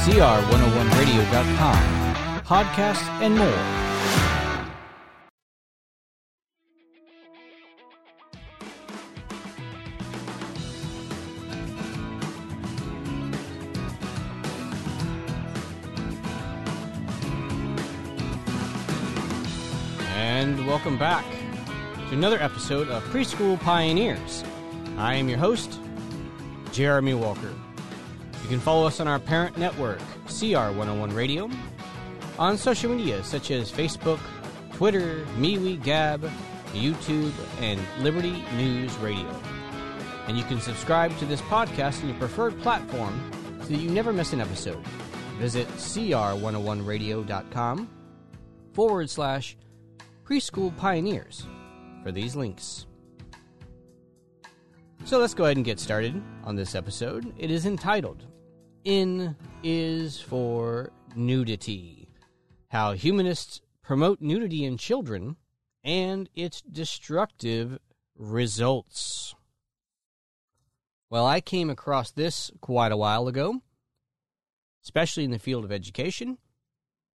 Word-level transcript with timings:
CR101radio.com, 0.00 1.76
podcasts, 2.44 3.06
and 3.20 3.36
more. 3.36 3.46
And 20.16 20.66
welcome 20.66 20.96
back 20.96 21.26
to 22.08 22.14
another 22.14 22.40
episode 22.40 22.88
of 22.88 23.02
Preschool 23.10 23.60
Pioneers. 23.60 24.44
I 24.96 25.16
am 25.16 25.28
your 25.28 25.36
host, 25.36 25.78
Jeremy 26.72 27.12
Walker. 27.12 27.52
You 28.42 28.48
can 28.48 28.60
follow 28.60 28.86
us 28.86 29.00
on 29.00 29.08
our 29.08 29.18
parent 29.18 29.58
network, 29.58 29.98
CR101 30.26 31.14
Radio, 31.14 31.50
on 32.38 32.56
social 32.56 32.94
media 32.94 33.22
such 33.22 33.50
as 33.50 33.70
Facebook, 33.70 34.20
Twitter, 34.72 35.26
MeWe, 35.36 35.82
Gab, 35.82 36.22
YouTube, 36.72 37.32
and 37.60 37.78
Liberty 38.00 38.42
News 38.56 38.96
Radio. 38.98 39.28
And 40.26 40.38
you 40.38 40.44
can 40.44 40.60
subscribe 40.60 41.16
to 41.18 41.26
this 41.26 41.40
podcast 41.42 42.02
on 42.02 42.08
your 42.08 42.18
preferred 42.18 42.58
platform 42.60 43.30
so 43.60 43.66
that 43.68 43.76
you 43.76 43.90
never 43.90 44.12
miss 44.12 44.32
an 44.32 44.40
episode. 44.40 44.84
Visit 45.38 45.68
cr101radio.com 45.68 47.88
forward 48.72 49.10
slash 49.10 49.56
preschool 50.24 50.76
pioneers 50.76 51.46
for 52.02 52.10
these 52.12 52.36
links. 52.36 52.86
So 55.04 55.18
let's 55.18 55.34
go 55.34 55.44
ahead 55.44 55.56
and 55.56 55.64
get 55.64 55.80
started 55.80 56.22
on 56.44 56.54
this 56.54 56.74
episode. 56.74 57.32
It 57.36 57.50
is 57.50 57.66
entitled 57.66 58.26
N 58.84 59.34
is 59.64 60.20
for 60.20 60.92
Nudity 61.16 62.06
How 62.68 62.92
Humanists 62.92 63.60
Promote 63.82 64.20
Nudity 64.20 64.64
in 64.64 64.76
Children 64.76 65.36
and 65.82 66.28
Its 66.36 66.60
Destructive 66.60 67.78
Results. 68.14 69.34
Well, 71.08 71.26
I 71.26 71.40
came 71.40 71.70
across 71.70 72.12
this 72.12 72.52
quite 72.60 72.92
a 72.92 72.96
while 72.96 73.26
ago, 73.26 73.62
especially 74.84 75.24
in 75.24 75.32
the 75.32 75.38
field 75.40 75.64
of 75.64 75.72
education. 75.72 76.38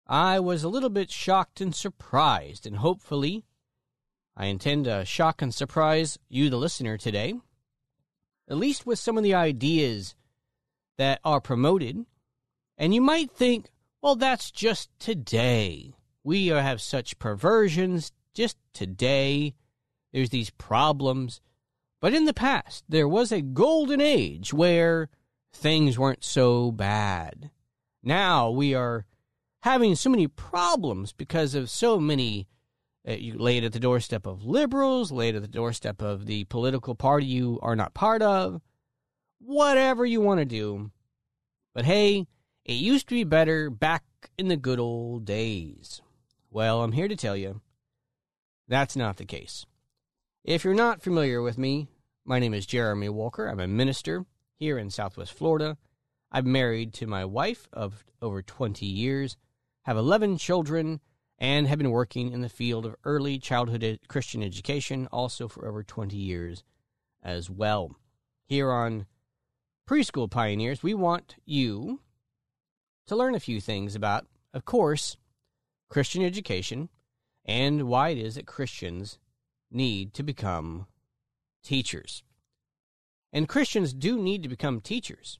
I 0.07 0.39
was 0.39 0.63
a 0.63 0.69
little 0.69 0.91
bit 0.91 1.11
shocked 1.11 1.61
and 1.61 1.75
surprised, 1.75 2.67
and 2.67 2.77
hopefully, 2.77 3.43
I 4.37 4.47
intend 4.47 4.85
to 4.85 5.05
shock 5.05 5.43
and 5.43 5.53
surprise 5.53 6.19
you, 6.29 6.51
the 6.51 6.57
listener, 6.57 6.97
today 6.97 7.35
at 8.51 8.57
least 8.57 8.85
with 8.85 8.99
some 8.99 9.17
of 9.17 9.23
the 9.23 9.35
ideas 9.35 10.17
that 10.99 11.21
are 11.25 11.41
promoted. 11.41 12.05
And 12.77 12.93
you 12.93 13.01
might 13.01 13.31
think, 13.31 13.71
well, 14.03 14.17
that's 14.17 14.51
just 14.51 14.91
today. 14.99 15.95
We 16.25 16.49
have 16.49 16.83
such 16.83 17.19
perversions 17.19 18.13
just 18.35 18.57
today. 18.75 19.55
There's 20.13 20.31
these 20.31 20.51
problems. 20.51 21.41
But 22.01 22.13
in 22.13 22.25
the 22.25 22.35
past, 22.35 22.85
there 22.89 23.09
was 23.09 23.31
a 23.31 23.41
golden 23.41 24.01
age 24.01 24.53
where 24.53 25.09
things 25.53 25.99
weren't 25.99 26.25
so 26.25 26.73
bad. 26.73 27.51
Now 28.03 28.51
we 28.51 28.75
are 28.75 29.05
having 29.63 29.95
so 29.95 30.11
many 30.11 30.27
problems 30.27 31.13
because 31.13 31.55
of 31.55 31.71
so 31.71 32.01
many 32.01 32.49
Uh, 33.09 33.13
you 33.13 33.39
lay 33.39 33.57
it 33.57 33.65
at 33.65 33.73
the 33.73 33.81
doorstep 33.81 34.27
of 34.27 34.45
liberals, 34.45 35.11
lay 35.11 35.31
it 35.31 35.35
at 35.35 35.43
the 35.43 35.49
doorstep 35.49 36.03
of 36.03 36.27
the 36.27 36.45
political 36.45 36.95
party 36.95 37.27
you 37.27 37.59
are 37.63 37.77
not 37.77 37.95
part 37.95 38.21
of, 38.21 38.61
whatever 39.39 40.05
you 40.05 40.21
want 40.21 40.39
to 40.39 40.45
do. 40.45 40.91
But 41.75 41.87
hey, 41.87 42.27
it 42.65 42.75
used 42.75 43.09
to 43.09 43.15
be 43.15 43.25
better 43.25 43.71
back 43.71 44.05
in 44.37 44.49
the 44.49 44.57
good 44.57 44.79
old 44.79 45.25
days. 45.25 46.03
Well, 46.51 46.83
I'm 46.83 46.93
here 46.93 47.09
to 47.09 47.17
tell 47.17 47.37
you 47.37 47.61
that's 48.69 48.97
not 48.97 49.17
the 49.17 49.25
case. 49.25 49.67
If 50.45 50.65
you're 50.65 50.75
not 50.75 51.03
familiar 51.03 51.43
with 51.43 51.59
me, 51.59 51.89
my 52.25 52.39
name 52.39 52.55
is 52.55 52.67
Jeremy 52.67 53.09
Walker. 53.09 53.47
I'm 53.47 53.61
a 53.61 53.67
minister 53.67 54.27
here 54.57 54.79
in 54.79 54.91
Southwest 54.91 55.33
Florida. 55.33 55.77
I'm 56.31 56.53
married 56.53 56.93
to 56.95 57.07
my 57.07 57.25
wife 57.25 57.67
of 57.73 58.05
over 58.23 58.43
20 58.43 58.87
years, 58.87 59.37
have 59.83 59.97
11 59.97 60.37
children, 60.39 61.01
and 61.41 61.67
have 61.67 61.79
been 61.79 61.91
working 61.91 62.33
in 62.33 62.43
the 62.43 62.49
field 62.49 62.85
of 62.85 62.95
early 63.05 63.39
childhood 63.39 63.99
Christian 64.09 64.43
education 64.43 65.09
also 65.11 65.49
for 65.49 65.67
over 65.67 65.83
20 65.83 66.15
years 66.17 66.63
as 67.23 67.49
well. 67.49 67.97
Here 68.45 68.71
on 68.71 69.07
Preschool 69.89 70.31
Pioneers, 70.31 70.83
we 70.83 70.93
want 70.93 71.37
you 71.47 72.01
to 73.07 73.17
learn 73.17 73.35
a 73.35 73.41
few 73.41 73.61
things 73.61 73.95
about, 73.95 74.27
of 74.53 74.65
course, 74.65 75.17
Christian 75.89 76.23
education 76.23 76.91
and 77.45 77.85
why 77.85 78.11
it 78.11 78.19
is 78.19 78.35
that 78.35 78.47
Christians 78.47 79.19
need 79.71 80.13
to 80.15 80.23
become 80.23 80.87
teachers. 81.65 82.23
And 83.33 83.49
Christians 83.49 83.95
do 83.95 84.21
need 84.21 84.43
to 84.43 84.49
become 84.49 84.81
teachers 84.81 85.39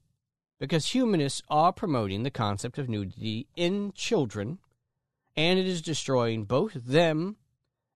because 0.59 0.87
humanists 0.87 1.43
are 1.49 1.73
promoting 1.73 2.23
the 2.23 2.31
concept 2.31 2.79
of 2.79 2.89
nudity 2.89 3.47
in 3.55 3.93
children 3.95 4.59
and 5.37 5.59
it 5.59 5.67
is 5.67 5.83
destroying 5.83 6.45
both 6.45 6.73
them 6.75 7.37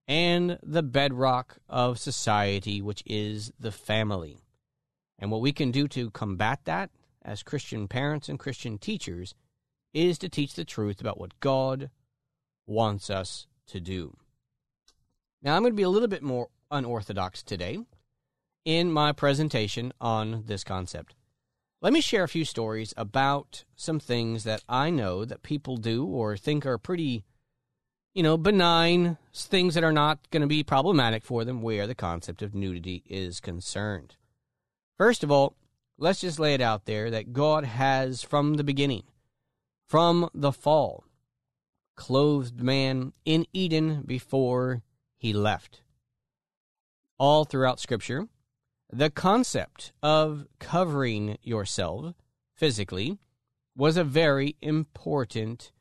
and 0.07 0.59
the 0.61 0.83
bedrock 0.83 1.57
of 1.67 1.99
society, 1.99 2.81
which 2.81 3.03
is 3.05 3.51
the 3.59 3.71
family. 3.71 4.37
And 5.17 5.31
what 5.31 5.41
we 5.41 5.51
can 5.51 5.71
do 5.71 5.87
to 5.89 6.11
combat 6.11 6.61
that 6.65 6.91
as 7.23 7.43
Christian 7.43 7.87
parents 7.87 8.29
and 8.29 8.39
Christian 8.39 8.77
teachers 8.77 9.33
is 9.93 10.17
to 10.19 10.29
teach 10.29 10.53
the 10.53 10.65
truth 10.65 11.01
about 11.01 11.19
what 11.19 11.39
God 11.39 11.89
wants 12.67 13.09
us 13.09 13.47
to 13.67 13.79
do. 13.79 14.15
Now, 15.41 15.55
I'm 15.55 15.61
going 15.61 15.73
to 15.73 15.77
be 15.77 15.83
a 15.83 15.89
little 15.89 16.07
bit 16.07 16.23
more 16.23 16.49
unorthodox 16.69 17.43
today 17.43 17.79
in 18.65 18.91
my 18.91 19.11
presentation 19.11 19.93
on 20.01 20.43
this 20.47 20.63
concept. 20.63 21.15
Let 21.81 21.93
me 21.93 22.01
share 22.01 22.23
a 22.23 22.29
few 22.29 22.45
stories 22.45 22.93
about 22.97 23.65
some 23.75 23.99
things 23.99 24.43
that 24.45 24.63
I 24.67 24.89
know 24.89 25.25
that 25.25 25.43
people 25.43 25.77
do 25.77 26.05
or 26.05 26.37
think 26.37 26.65
are 26.65 26.77
pretty, 26.77 27.25
you 28.13 28.23
know, 28.23 28.37
benign, 28.37 29.17
things 29.33 29.75
that 29.75 29.83
are 29.83 29.91
not 29.91 30.29
going 30.31 30.41
to 30.41 30.47
be 30.47 30.63
problematic 30.63 31.23
for 31.23 31.43
them 31.43 31.61
where 31.61 31.85
the 31.85 31.93
concept 31.93 32.41
of 32.41 32.55
nudity 32.55 33.03
is 33.07 33.39
concerned. 33.39 34.15
First 34.97 35.23
of 35.23 35.31
all, 35.31 35.55
let's 35.97 36.21
just 36.21 36.39
lay 36.39 36.53
it 36.53 36.61
out 36.61 36.85
there 36.85 37.11
that 37.11 37.33
God 37.33 37.65
has, 37.65 38.23
from 38.23 38.55
the 38.55 38.63
beginning, 38.63 39.03
from 39.85 40.29
the 40.33 40.53
fall, 40.53 41.03
clothed 41.95 42.61
man 42.61 43.11
in 43.25 43.45
Eden 43.53 44.01
before 44.05 44.81
he 45.17 45.33
left. 45.33 45.81
All 47.17 47.43
throughout 47.43 47.79
Scripture, 47.79 48.27
the 48.91 49.09
concept 49.09 49.93
of 50.01 50.45
covering 50.59 51.37
yourself 51.41 52.15
physically 52.53 53.17
was 53.75 53.97
a 53.97 54.03
very 54.03 54.55
important 54.61 55.71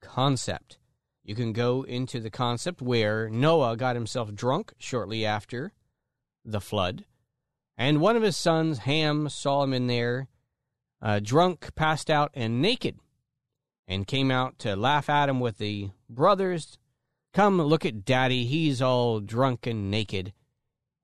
concept. 0.00 0.78
You 1.24 1.34
can 1.34 1.52
go 1.52 1.82
into 1.82 2.20
the 2.20 2.30
concept 2.30 2.82
where 2.82 3.30
Noah 3.30 3.76
got 3.76 3.96
himself 3.96 4.34
drunk 4.34 4.72
shortly 4.78 5.24
after 5.24 5.72
the 6.44 6.60
flood, 6.60 7.04
and 7.78 8.00
one 8.00 8.16
of 8.16 8.22
his 8.22 8.36
sons, 8.36 8.78
Ham, 8.78 9.28
saw 9.28 9.62
him 9.62 9.72
in 9.72 9.86
there, 9.86 10.28
uh, 11.00 11.20
drunk, 11.20 11.74
passed 11.74 12.10
out, 12.10 12.30
and 12.34 12.60
naked, 12.60 12.98
and 13.86 14.06
came 14.06 14.30
out 14.30 14.58
to 14.60 14.76
laugh 14.76 15.08
at 15.08 15.28
him 15.28 15.40
with 15.40 15.58
the 15.58 15.90
brothers. 16.10 16.78
Come 17.32 17.62
look 17.62 17.86
at 17.86 18.04
daddy, 18.04 18.44
he's 18.44 18.82
all 18.82 19.20
drunk 19.20 19.66
and 19.66 19.90
naked. 19.90 20.32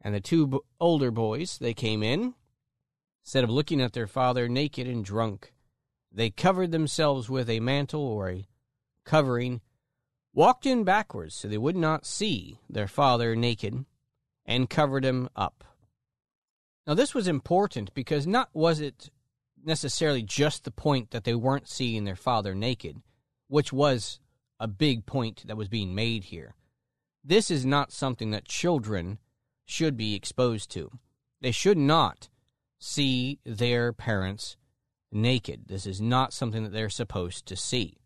And 0.00 0.14
the 0.14 0.20
two 0.20 0.46
b- 0.46 0.58
older 0.80 1.10
boys, 1.10 1.58
they 1.58 1.74
came 1.74 2.02
in. 2.02 2.34
Instead 3.24 3.44
of 3.44 3.50
looking 3.50 3.80
at 3.80 3.92
their 3.92 4.06
father 4.06 4.48
naked 4.48 4.86
and 4.86 5.04
drunk, 5.04 5.52
they 6.10 6.30
covered 6.30 6.72
themselves 6.72 7.28
with 7.28 7.50
a 7.50 7.60
mantle 7.60 8.00
or 8.00 8.30
a 8.30 8.48
covering, 9.04 9.60
walked 10.32 10.66
in 10.66 10.84
backwards 10.84 11.34
so 11.34 11.48
they 11.48 11.58
would 11.58 11.76
not 11.76 12.06
see 12.06 12.58
their 12.70 12.88
father 12.88 13.36
naked, 13.36 13.84
and 14.46 14.70
covered 14.70 15.04
him 15.04 15.28
up. 15.36 15.64
Now, 16.86 16.94
this 16.94 17.14
was 17.14 17.28
important 17.28 17.92
because 17.92 18.26
not 18.26 18.48
was 18.54 18.80
it 18.80 19.10
necessarily 19.62 20.22
just 20.22 20.64
the 20.64 20.70
point 20.70 21.10
that 21.10 21.24
they 21.24 21.34
weren't 21.34 21.68
seeing 21.68 22.04
their 22.04 22.16
father 22.16 22.54
naked, 22.54 23.02
which 23.48 23.72
was 23.72 24.20
a 24.58 24.66
big 24.66 25.04
point 25.04 25.46
that 25.46 25.56
was 25.56 25.68
being 25.68 25.94
made 25.94 26.24
here. 26.24 26.54
This 27.22 27.50
is 27.50 27.66
not 27.66 27.92
something 27.92 28.30
that 28.30 28.46
children 28.46 29.18
should 29.68 29.96
be 29.96 30.14
exposed 30.14 30.70
to. 30.70 30.90
They 31.40 31.50
should 31.50 31.78
not 31.78 32.28
see 32.78 33.38
their 33.44 33.92
parents 33.92 34.56
naked. 35.12 35.64
This 35.66 35.86
is 35.86 36.00
not 36.00 36.32
something 36.32 36.62
that 36.64 36.72
they're 36.72 36.88
supposed 36.88 37.46
to 37.46 37.56
see. 37.56 37.98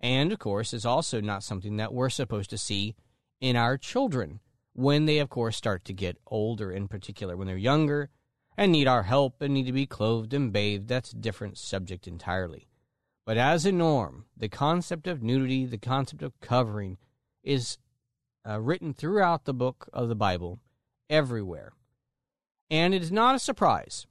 And, 0.00 0.32
of 0.32 0.38
course, 0.38 0.72
is 0.72 0.84
also 0.84 1.20
not 1.20 1.44
something 1.44 1.76
that 1.76 1.92
we're 1.92 2.10
supposed 2.10 2.50
to 2.50 2.58
see 2.58 2.96
in 3.40 3.56
our 3.56 3.76
children 3.78 4.40
when 4.72 5.06
they, 5.06 5.18
of 5.18 5.28
course, 5.28 5.56
start 5.56 5.84
to 5.84 5.92
get 5.92 6.18
older, 6.26 6.72
in 6.72 6.88
particular, 6.88 7.36
when 7.36 7.46
they're 7.46 7.56
younger 7.56 8.10
and 8.56 8.72
need 8.72 8.88
our 8.88 9.04
help 9.04 9.40
and 9.40 9.54
need 9.54 9.66
to 9.66 9.72
be 9.72 9.86
clothed 9.86 10.34
and 10.34 10.52
bathed. 10.52 10.88
That's 10.88 11.12
a 11.12 11.16
different 11.16 11.58
subject 11.58 12.08
entirely. 12.08 12.66
But 13.26 13.36
as 13.36 13.64
a 13.64 13.72
norm, 13.72 14.24
the 14.36 14.48
concept 14.48 15.06
of 15.06 15.22
nudity, 15.22 15.66
the 15.66 15.78
concept 15.78 16.22
of 16.22 16.40
covering, 16.40 16.98
is 17.44 17.78
uh, 18.48 18.60
written 18.60 18.94
throughout 18.94 19.44
the 19.44 19.54
book 19.54 19.88
of 19.92 20.08
the 20.08 20.16
Bible, 20.16 20.58
everywhere. 21.10 21.72
And 22.70 22.94
it 22.94 23.02
is 23.02 23.12
not 23.12 23.34
a 23.34 23.40
surprise 23.40 24.06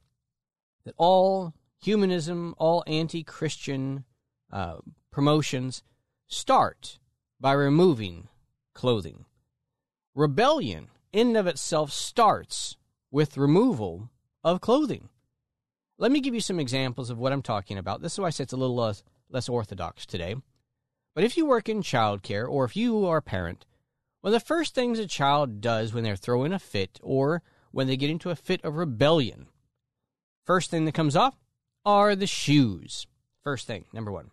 that 0.84 0.94
all 0.96 1.54
humanism, 1.82 2.54
all 2.58 2.84
anti 2.86 3.24
Christian 3.24 4.04
uh, 4.52 4.76
promotions 5.10 5.82
start 6.28 6.98
by 7.40 7.52
removing 7.52 8.28
clothing. 8.74 9.24
Rebellion, 10.14 10.88
in 11.12 11.28
and 11.28 11.36
of 11.36 11.46
itself, 11.46 11.90
starts 11.90 12.76
with 13.10 13.36
removal 13.36 14.10
of 14.44 14.60
clothing. 14.60 15.08
Let 15.98 16.12
me 16.12 16.20
give 16.20 16.34
you 16.34 16.40
some 16.40 16.60
examples 16.60 17.10
of 17.10 17.18
what 17.18 17.32
I'm 17.32 17.42
talking 17.42 17.78
about. 17.78 18.02
This 18.02 18.14
is 18.14 18.18
why 18.20 18.28
I 18.28 18.30
say 18.30 18.44
it's 18.44 18.52
a 18.52 18.56
little 18.56 18.76
less, 18.76 19.02
less 19.28 19.48
orthodox 19.48 20.06
today. 20.06 20.36
But 21.14 21.24
if 21.24 21.36
you 21.36 21.44
work 21.44 21.68
in 21.68 21.82
childcare 21.82 22.48
or 22.48 22.64
if 22.64 22.76
you 22.76 23.06
are 23.06 23.18
a 23.18 23.22
parent, 23.22 23.66
one 24.20 24.34
of 24.34 24.40
the 24.40 24.46
first 24.46 24.74
things 24.74 24.98
a 24.98 25.06
child 25.06 25.60
does 25.60 25.92
when 25.92 26.04
they're 26.04 26.16
throwing 26.16 26.52
a 26.52 26.58
fit 26.58 26.98
or 27.02 27.42
when 27.72 27.86
they 27.86 27.96
get 27.96 28.10
into 28.10 28.30
a 28.30 28.36
fit 28.36 28.62
of 28.64 28.76
rebellion, 28.76 29.46
first 30.44 30.70
thing 30.70 30.84
that 30.84 30.94
comes 30.94 31.16
off 31.16 31.36
are 31.84 32.14
the 32.14 32.26
shoes. 32.26 33.06
First 33.42 33.66
thing, 33.66 33.84
number 33.92 34.12
one. 34.12 34.30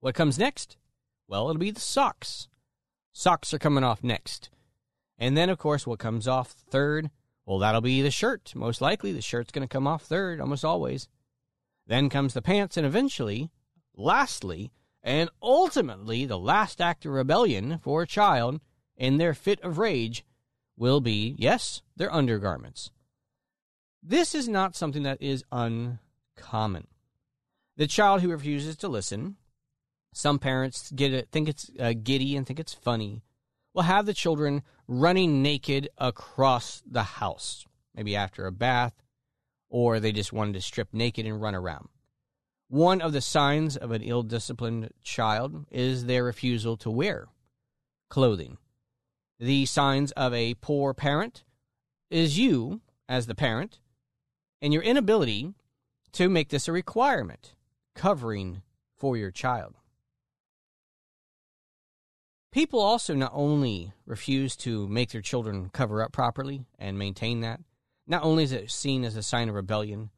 What 0.00 0.14
comes 0.14 0.38
next? 0.38 0.76
Well, 1.26 1.48
it'll 1.48 1.60
be 1.60 1.70
the 1.70 1.80
socks. 1.80 2.48
Socks 3.12 3.52
are 3.54 3.58
coming 3.58 3.84
off 3.84 4.04
next. 4.04 4.50
And 5.18 5.36
then, 5.36 5.50
of 5.50 5.58
course, 5.58 5.86
what 5.86 5.98
comes 5.98 6.28
off 6.28 6.50
third 6.50 7.10
well, 7.48 7.60
that'll 7.60 7.80
be 7.80 8.02
the 8.02 8.10
shirt. 8.10 8.52
Most 8.54 8.82
likely, 8.82 9.10
the 9.10 9.22
shirt's 9.22 9.52
going 9.52 9.66
to 9.66 9.72
come 9.72 9.86
off 9.86 10.02
third, 10.02 10.38
almost 10.38 10.66
always. 10.66 11.08
Then 11.86 12.10
comes 12.10 12.34
the 12.34 12.42
pants, 12.42 12.76
and 12.76 12.84
eventually, 12.86 13.48
lastly, 13.96 14.70
and 15.02 15.30
ultimately, 15.42 16.24
the 16.24 16.38
last 16.38 16.80
act 16.80 17.06
of 17.06 17.12
rebellion 17.12 17.78
for 17.82 18.02
a 18.02 18.06
child 18.06 18.60
in 18.96 19.18
their 19.18 19.34
fit 19.34 19.60
of 19.62 19.78
rage 19.78 20.24
will 20.76 21.00
be, 21.00 21.34
yes, 21.38 21.82
their 21.96 22.12
undergarments. 22.12 22.90
This 24.02 24.34
is 24.34 24.48
not 24.48 24.76
something 24.76 25.02
that 25.02 25.20
is 25.20 25.44
uncommon. 25.52 26.88
The 27.76 27.86
child 27.86 28.22
who 28.22 28.30
refuses 28.30 28.76
to 28.78 28.88
listen, 28.88 29.36
some 30.12 30.38
parents 30.38 30.90
get 30.90 31.12
it, 31.12 31.28
think 31.30 31.48
it's 31.48 31.70
uh, 31.78 31.94
giddy 32.02 32.36
and 32.36 32.46
think 32.46 32.58
it's 32.58 32.74
funny 32.74 33.22
will 33.78 33.82
have 33.82 34.06
the 34.06 34.12
children 34.12 34.62
running 34.88 35.40
naked 35.40 35.88
across 35.98 36.82
the 36.84 37.04
house, 37.04 37.64
maybe 37.94 38.16
after 38.16 38.44
a 38.44 38.50
bath, 38.50 38.92
or 39.68 40.00
they 40.00 40.10
just 40.10 40.32
wanted 40.32 40.54
to 40.54 40.60
strip 40.60 40.88
naked 40.92 41.24
and 41.26 41.40
run 41.40 41.54
around. 41.54 41.88
One 42.68 43.00
of 43.00 43.14
the 43.14 43.22
signs 43.22 43.78
of 43.78 43.92
an 43.92 44.02
ill 44.02 44.22
disciplined 44.22 44.90
child 45.02 45.64
is 45.70 46.04
their 46.04 46.24
refusal 46.24 46.76
to 46.78 46.90
wear 46.90 47.28
clothing. 48.10 48.58
The 49.40 49.64
signs 49.64 50.12
of 50.12 50.34
a 50.34 50.54
poor 50.54 50.92
parent 50.92 51.44
is 52.10 52.38
you, 52.38 52.82
as 53.08 53.26
the 53.26 53.34
parent, 53.34 53.78
and 54.60 54.72
your 54.72 54.82
inability 54.82 55.54
to 56.12 56.28
make 56.28 56.50
this 56.50 56.68
a 56.68 56.72
requirement, 56.72 57.54
covering 57.94 58.62
for 58.96 59.16
your 59.16 59.30
child. 59.30 59.74
People 62.52 62.80
also 62.80 63.14
not 63.14 63.32
only 63.34 63.92
refuse 64.04 64.56
to 64.56 64.88
make 64.88 65.10
their 65.10 65.22
children 65.22 65.70
cover 65.72 66.02
up 66.02 66.12
properly 66.12 66.64
and 66.78 66.98
maintain 66.98 67.40
that, 67.40 67.60
not 68.06 68.24
only 68.24 68.42
is 68.42 68.52
it 68.52 68.70
seen 68.70 69.04
as 69.04 69.16
a 69.16 69.22
sign 69.22 69.48
of 69.48 69.54
rebellion, 69.54 70.10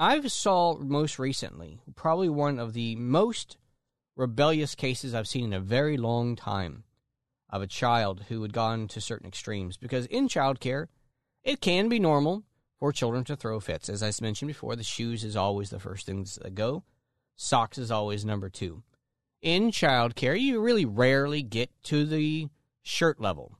I 0.00 0.20
saw 0.26 0.78
most 0.78 1.18
recently 1.18 1.80
probably 1.94 2.28
one 2.28 2.58
of 2.58 2.72
the 2.72 2.96
most 2.96 3.58
rebellious 4.16 4.74
cases 4.74 5.14
I've 5.14 5.28
seen 5.28 5.44
in 5.44 5.52
a 5.52 5.60
very 5.60 5.96
long 5.96 6.34
time 6.34 6.84
of 7.50 7.62
a 7.62 7.66
child 7.66 8.24
who 8.28 8.42
had 8.42 8.52
gone 8.52 8.88
to 8.88 9.00
certain 9.00 9.28
extremes. 9.28 9.76
Because 9.76 10.06
in 10.06 10.26
childcare, 10.26 10.86
it 11.44 11.60
can 11.60 11.88
be 11.88 11.98
normal 11.98 12.44
for 12.78 12.92
children 12.92 13.24
to 13.24 13.36
throw 13.36 13.60
fits. 13.60 13.88
As 13.88 14.02
I 14.02 14.10
mentioned 14.22 14.48
before, 14.48 14.74
the 14.74 14.82
shoes 14.82 15.22
is 15.22 15.36
always 15.36 15.70
the 15.70 15.78
first 15.78 16.06
things 16.06 16.38
that 16.42 16.54
go, 16.54 16.82
socks 17.36 17.78
is 17.78 17.90
always 17.90 18.24
number 18.24 18.48
two 18.48 18.82
in 19.42 19.70
childcare, 19.70 20.38
you 20.38 20.60
really 20.60 20.84
rarely 20.84 21.42
get 21.42 21.70
to 21.84 22.04
the 22.04 22.48
shirt 22.82 23.20
level. 23.20 23.56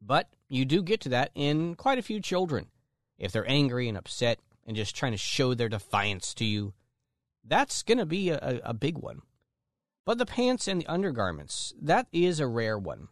But 0.00 0.28
you 0.48 0.64
do 0.64 0.82
get 0.82 1.00
to 1.02 1.08
that 1.10 1.30
in 1.34 1.74
quite 1.74 1.98
a 1.98 2.02
few 2.02 2.20
children. 2.20 2.66
If 3.18 3.32
they're 3.32 3.48
angry 3.48 3.88
and 3.88 3.98
upset 3.98 4.38
and 4.68 4.76
just 4.76 4.94
trying 4.94 5.12
to 5.12 5.18
show 5.18 5.54
their 5.54 5.70
defiance 5.70 6.34
to 6.34 6.44
you, 6.44 6.74
that's 7.42 7.82
going 7.82 7.96
to 7.96 8.04
be 8.04 8.28
a, 8.28 8.60
a 8.62 8.74
big 8.74 8.98
one. 8.98 9.22
But 10.04 10.18
the 10.18 10.26
pants 10.26 10.68
and 10.68 10.80
the 10.80 10.86
undergarments, 10.86 11.72
that 11.80 12.06
is 12.12 12.38
a 12.38 12.46
rare 12.46 12.78
one. 12.78 13.08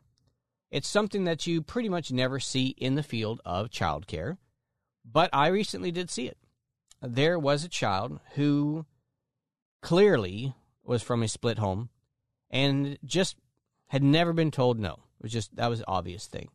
It's 0.70 0.86
something 0.86 1.24
that 1.24 1.46
you 1.46 1.62
pretty 1.62 1.88
much 1.88 2.12
never 2.12 2.38
see 2.38 2.68
in 2.76 2.94
the 2.94 3.02
field 3.02 3.40
of 3.46 3.70
childcare, 3.70 4.36
but 5.02 5.30
I 5.32 5.46
recently 5.46 5.90
did 5.90 6.10
see 6.10 6.26
it. 6.26 6.36
There 7.00 7.38
was 7.38 7.64
a 7.64 7.68
child 7.68 8.20
who 8.34 8.84
clearly 9.80 10.54
was 10.84 11.02
from 11.02 11.22
a 11.22 11.28
split 11.28 11.58
home 11.58 11.88
and 12.50 12.98
just 13.02 13.36
had 13.88 14.02
never 14.02 14.34
been 14.34 14.50
told 14.50 14.78
no. 14.78 14.92
It 14.92 15.22
was 15.22 15.32
just 15.32 15.56
that 15.56 15.68
was 15.68 15.80
an 15.80 15.86
obvious 15.88 16.26
thing. 16.26 16.50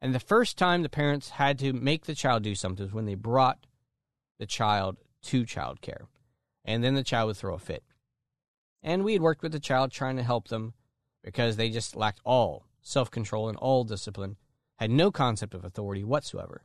And 0.00 0.14
the 0.14 0.20
first 0.20 0.56
time 0.56 0.82
the 0.82 0.88
parents 0.88 1.30
had 1.30 1.58
to 1.58 1.72
make 1.74 2.06
the 2.06 2.14
child 2.14 2.44
do 2.44 2.54
something 2.54 2.86
was 2.86 2.94
when 2.94 3.04
they 3.04 3.14
brought 3.14 3.66
the 4.38 4.46
child 4.46 4.96
to 5.22 5.44
child 5.44 5.80
care. 5.80 6.06
And 6.64 6.84
then 6.84 6.94
the 6.94 7.02
child 7.02 7.28
would 7.28 7.36
throw 7.36 7.54
a 7.54 7.58
fit. 7.58 7.82
And 8.82 9.04
we 9.04 9.14
had 9.14 9.22
worked 9.22 9.42
with 9.42 9.52
the 9.52 9.60
child 9.60 9.90
trying 9.90 10.16
to 10.16 10.22
help 10.22 10.48
them 10.48 10.74
because 11.24 11.56
they 11.56 11.70
just 11.70 11.96
lacked 11.96 12.20
all 12.24 12.66
self 12.82 13.10
control 13.10 13.48
and 13.48 13.58
all 13.58 13.84
discipline, 13.84 14.36
had 14.76 14.90
no 14.90 15.10
concept 15.10 15.54
of 15.54 15.64
authority 15.64 16.04
whatsoever. 16.04 16.62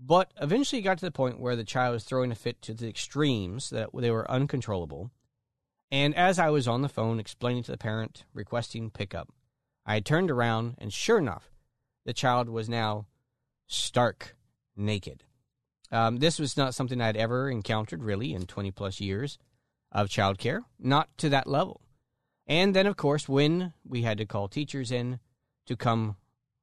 But 0.00 0.32
eventually 0.40 0.80
it 0.80 0.84
got 0.84 0.98
to 0.98 1.04
the 1.04 1.10
point 1.10 1.40
where 1.40 1.56
the 1.56 1.64
child 1.64 1.94
was 1.94 2.04
throwing 2.04 2.30
a 2.30 2.36
fit 2.36 2.60
to 2.62 2.74
the 2.74 2.88
extremes 2.88 3.70
that 3.70 3.90
they 3.94 4.10
were 4.10 4.30
uncontrollable 4.30 5.10
and 5.90 6.14
as 6.14 6.38
I 6.38 6.50
was 6.50 6.68
on 6.68 6.82
the 6.82 6.88
phone 6.88 7.18
explaining 7.18 7.62
to 7.64 7.70
the 7.70 7.78
parent 7.78 8.24
requesting 8.34 8.90
pickup, 8.90 9.30
I 9.86 9.94
had 9.94 10.04
turned 10.04 10.30
around, 10.30 10.74
and 10.78 10.92
sure 10.92 11.18
enough, 11.18 11.50
the 12.04 12.12
child 12.12 12.48
was 12.48 12.68
now 12.68 13.06
stark 13.66 14.36
naked. 14.76 15.24
Um, 15.90 16.18
this 16.18 16.38
was 16.38 16.56
not 16.56 16.74
something 16.74 17.00
I'd 17.00 17.16
ever 17.16 17.50
encountered 17.50 18.02
really 18.02 18.34
in 18.34 18.46
20 18.46 18.70
plus 18.72 19.00
years 19.00 19.38
of 19.90 20.08
childcare, 20.08 20.60
not 20.78 21.08
to 21.18 21.28
that 21.30 21.46
level. 21.46 21.80
And 22.46 22.74
then, 22.74 22.86
of 22.86 22.96
course, 22.96 23.28
when 23.28 23.72
we 23.86 24.02
had 24.02 24.18
to 24.18 24.26
call 24.26 24.48
teachers 24.48 24.90
in 24.90 25.20
to 25.66 25.76
come 25.76 26.16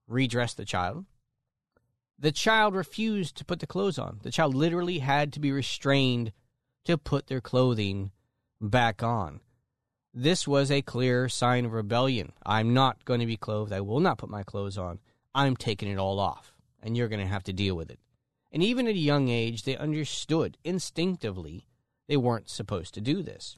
redress 0.08 0.53
the 0.53 0.65
child, 0.65 1.05
the 2.17 2.32
child 2.32 2.74
refused 2.75 3.36
to 3.38 3.46
put 3.46 3.60
the 3.60 3.67
clothes 3.67 4.00
on. 4.00 4.20
The 4.24 4.32
child 4.32 4.55
literally 4.55 5.00
had 5.00 5.34
to 5.34 5.39
be 5.39 5.51
restrained 5.51 6.32
to 6.86 6.98
put 6.98 7.27
their 7.27 7.41
clothing 7.41 8.12
back 8.62 9.03
on. 9.03 9.41
This 10.13 10.48
was 10.48 10.72
a 10.72 10.82
clear 10.82 11.27
sign 11.27 11.65
of 11.65 11.74
rebellion. 11.74 12.32
I'm 12.46 12.74
not 12.74 13.03
going 13.03 13.20
to 13.20 13.25
be 13.25 13.38
clothed. 13.38 13.74
I 13.74 13.82
will 13.82 14.00
not 14.00 14.17
put 14.17 14.29
my 14.29 14.44
clothes 14.44 14.77
on. 14.77 15.00
I'm 15.34 15.58
taking 15.58 15.89
it 15.89 15.98
all 15.98 16.20
off, 16.20 16.53
and 16.82 16.96
you're 16.96 17.10
going 17.10 17.22
to 17.22 17.27
have 17.27 17.44
to 17.44 17.53
deal 17.53 17.75
with 17.75 17.91
it. 17.91 18.00
And 18.56 18.64
even 18.64 18.88
at 18.88 18.96
a 18.96 18.98
young 18.98 19.28
age, 19.28 19.64
they 19.64 19.76
understood 19.76 20.58
instinctively 20.64 21.68
they 22.08 22.16
weren't 22.16 22.50
supposed 22.50 22.94
to 22.94 23.02
do 23.02 23.22
this. 23.22 23.58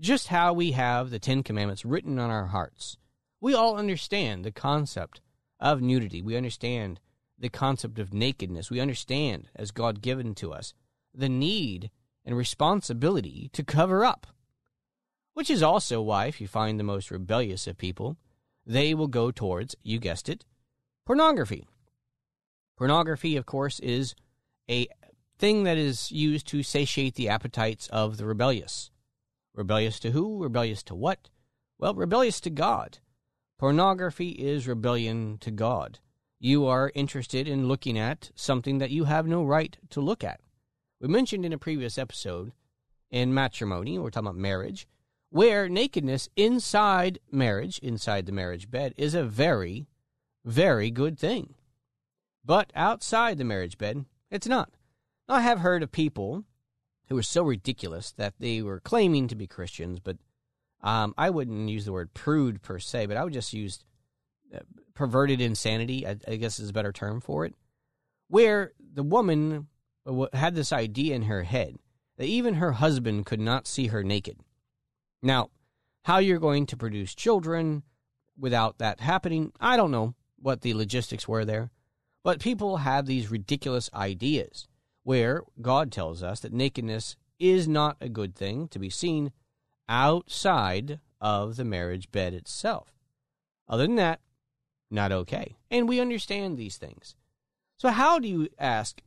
Just 0.00 0.26
how 0.26 0.52
we 0.52 0.72
have 0.72 1.10
the 1.10 1.20
Ten 1.20 1.44
Commandments 1.44 1.84
written 1.84 2.18
on 2.18 2.28
our 2.28 2.46
hearts. 2.46 2.98
We 3.40 3.54
all 3.54 3.76
understand 3.76 4.44
the 4.44 4.50
concept 4.50 5.20
of 5.60 5.80
nudity. 5.80 6.22
We 6.22 6.36
understand 6.36 6.98
the 7.38 7.48
concept 7.48 8.00
of 8.00 8.12
nakedness. 8.12 8.68
We 8.68 8.80
understand, 8.80 9.48
as 9.54 9.70
God 9.70 10.02
given 10.02 10.34
to 10.34 10.52
us, 10.52 10.74
the 11.14 11.28
need 11.28 11.92
and 12.24 12.36
responsibility 12.36 13.48
to 13.52 13.62
cover 13.62 14.04
up. 14.04 14.26
Which 15.34 15.50
is 15.50 15.62
also 15.62 16.02
why, 16.02 16.26
if 16.26 16.40
you 16.40 16.48
find 16.48 16.80
the 16.80 16.84
most 16.84 17.12
rebellious 17.12 17.68
of 17.68 17.78
people, 17.78 18.16
they 18.66 18.92
will 18.92 19.06
go 19.06 19.30
towards, 19.30 19.76
you 19.84 20.00
guessed 20.00 20.28
it, 20.28 20.44
pornography. 21.06 21.68
Pornography, 22.76 23.36
of 23.36 23.46
course, 23.46 23.80
is 23.80 24.14
a 24.68 24.86
thing 25.38 25.64
that 25.64 25.78
is 25.78 26.12
used 26.12 26.46
to 26.48 26.62
satiate 26.62 27.14
the 27.14 27.28
appetites 27.28 27.88
of 27.88 28.16
the 28.16 28.26
rebellious. 28.26 28.90
Rebellious 29.54 29.98
to 30.00 30.10
who? 30.10 30.42
Rebellious 30.42 30.82
to 30.84 30.94
what? 30.94 31.30
Well, 31.78 31.94
rebellious 31.94 32.40
to 32.42 32.50
God. 32.50 32.98
Pornography 33.58 34.30
is 34.30 34.68
rebellion 34.68 35.38
to 35.38 35.50
God. 35.50 35.98
You 36.38 36.66
are 36.66 36.92
interested 36.94 37.48
in 37.48 37.68
looking 37.68 37.98
at 37.98 38.30
something 38.34 38.78
that 38.78 38.90
you 38.90 39.04
have 39.04 39.26
no 39.26 39.42
right 39.42 39.76
to 39.90 40.00
look 40.02 40.22
at. 40.22 40.40
We 41.00 41.08
mentioned 41.08 41.46
in 41.46 41.52
a 41.54 41.58
previous 41.58 41.96
episode 41.96 42.52
in 43.10 43.32
matrimony, 43.32 43.98
we're 43.98 44.10
talking 44.10 44.28
about 44.28 44.36
marriage, 44.38 44.86
where 45.30 45.68
nakedness 45.68 46.28
inside 46.36 47.18
marriage, 47.30 47.78
inside 47.78 48.26
the 48.26 48.32
marriage 48.32 48.70
bed, 48.70 48.92
is 48.96 49.14
a 49.14 49.24
very, 49.24 49.86
very 50.44 50.90
good 50.90 51.18
thing. 51.18 51.54
But 52.46 52.72
outside 52.76 53.38
the 53.38 53.44
marriage 53.44 53.76
bed, 53.76 54.04
it's 54.30 54.46
not. 54.46 54.70
I 55.28 55.40
have 55.40 55.58
heard 55.58 55.82
of 55.82 55.90
people 55.90 56.44
who 57.08 57.16
were 57.16 57.22
so 57.22 57.42
ridiculous 57.42 58.12
that 58.12 58.34
they 58.38 58.62
were 58.62 58.78
claiming 58.78 59.26
to 59.28 59.34
be 59.34 59.48
Christians, 59.48 59.98
but 59.98 60.16
um, 60.80 61.12
I 61.18 61.30
wouldn't 61.30 61.68
use 61.68 61.84
the 61.84 61.92
word 61.92 62.14
prude 62.14 62.62
per 62.62 62.78
se, 62.78 63.06
but 63.06 63.16
I 63.16 63.24
would 63.24 63.32
just 63.32 63.52
use 63.52 63.84
uh, 64.54 64.60
perverted 64.94 65.40
insanity, 65.40 66.06
I, 66.06 66.16
I, 66.28 66.36
guess 66.36 66.60
is 66.60 66.70
a 66.70 66.72
better 66.72 66.92
term 66.92 67.20
for 67.20 67.44
it, 67.44 67.54
where 68.28 68.72
the 68.94 69.02
woman 69.02 69.66
had 70.32 70.54
this 70.54 70.72
idea 70.72 71.16
in 71.16 71.22
her 71.22 71.42
head 71.42 71.76
that 72.16 72.26
even 72.26 72.54
her 72.54 72.72
husband 72.72 73.26
could 73.26 73.40
not 73.40 73.66
see 73.66 73.88
her 73.88 74.04
naked. 74.04 74.38
Now, 75.22 75.50
how 76.04 76.18
you're 76.18 76.38
going 76.38 76.66
to 76.66 76.76
produce 76.76 77.14
children 77.14 77.82
without 78.38 78.78
that 78.78 79.00
happening, 79.00 79.52
I 79.58 79.76
don't 79.76 79.90
know 79.90 80.14
what 80.38 80.60
the 80.60 80.74
logistics 80.74 81.26
were 81.26 81.44
there, 81.44 81.70
but 82.26 82.40
people 82.40 82.78
have 82.78 83.06
these 83.06 83.30
ridiculous 83.30 83.88
ideas 83.94 84.66
where 85.04 85.42
God 85.62 85.92
tells 85.92 86.24
us 86.24 86.40
that 86.40 86.52
nakedness 86.52 87.14
is 87.38 87.68
not 87.68 87.96
a 88.00 88.08
good 88.08 88.34
thing 88.34 88.66
to 88.70 88.80
be 88.80 88.90
seen 88.90 89.30
outside 89.88 90.98
of 91.20 91.54
the 91.54 91.64
marriage 91.64 92.10
bed 92.10 92.34
itself. 92.34 92.92
Other 93.68 93.86
than 93.86 93.94
that, 93.94 94.18
not 94.90 95.12
okay. 95.12 95.54
And 95.70 95.88
we 95.88 96.00
understand 96.00 96.58
these 96.58 96.78
things. 96.78 97.14
So, 97.78 97.90
how 97.90 98.18
do 98.18 98.26
you 98.26 98.48
ask, 98.58 99.00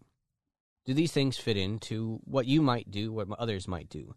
do 0.85 0.93
these 0.93 1.11
things 1.11 1.35
fit 1.35 1.57
into 1.57 2.21
what 2.23 2.45
you 2.45 2.61
might 2.61 2.89
do, 2.89 3.11
what 3.11 3.27
others 3.37 3.67
might 3.67 3.89
do? 3.89 4.15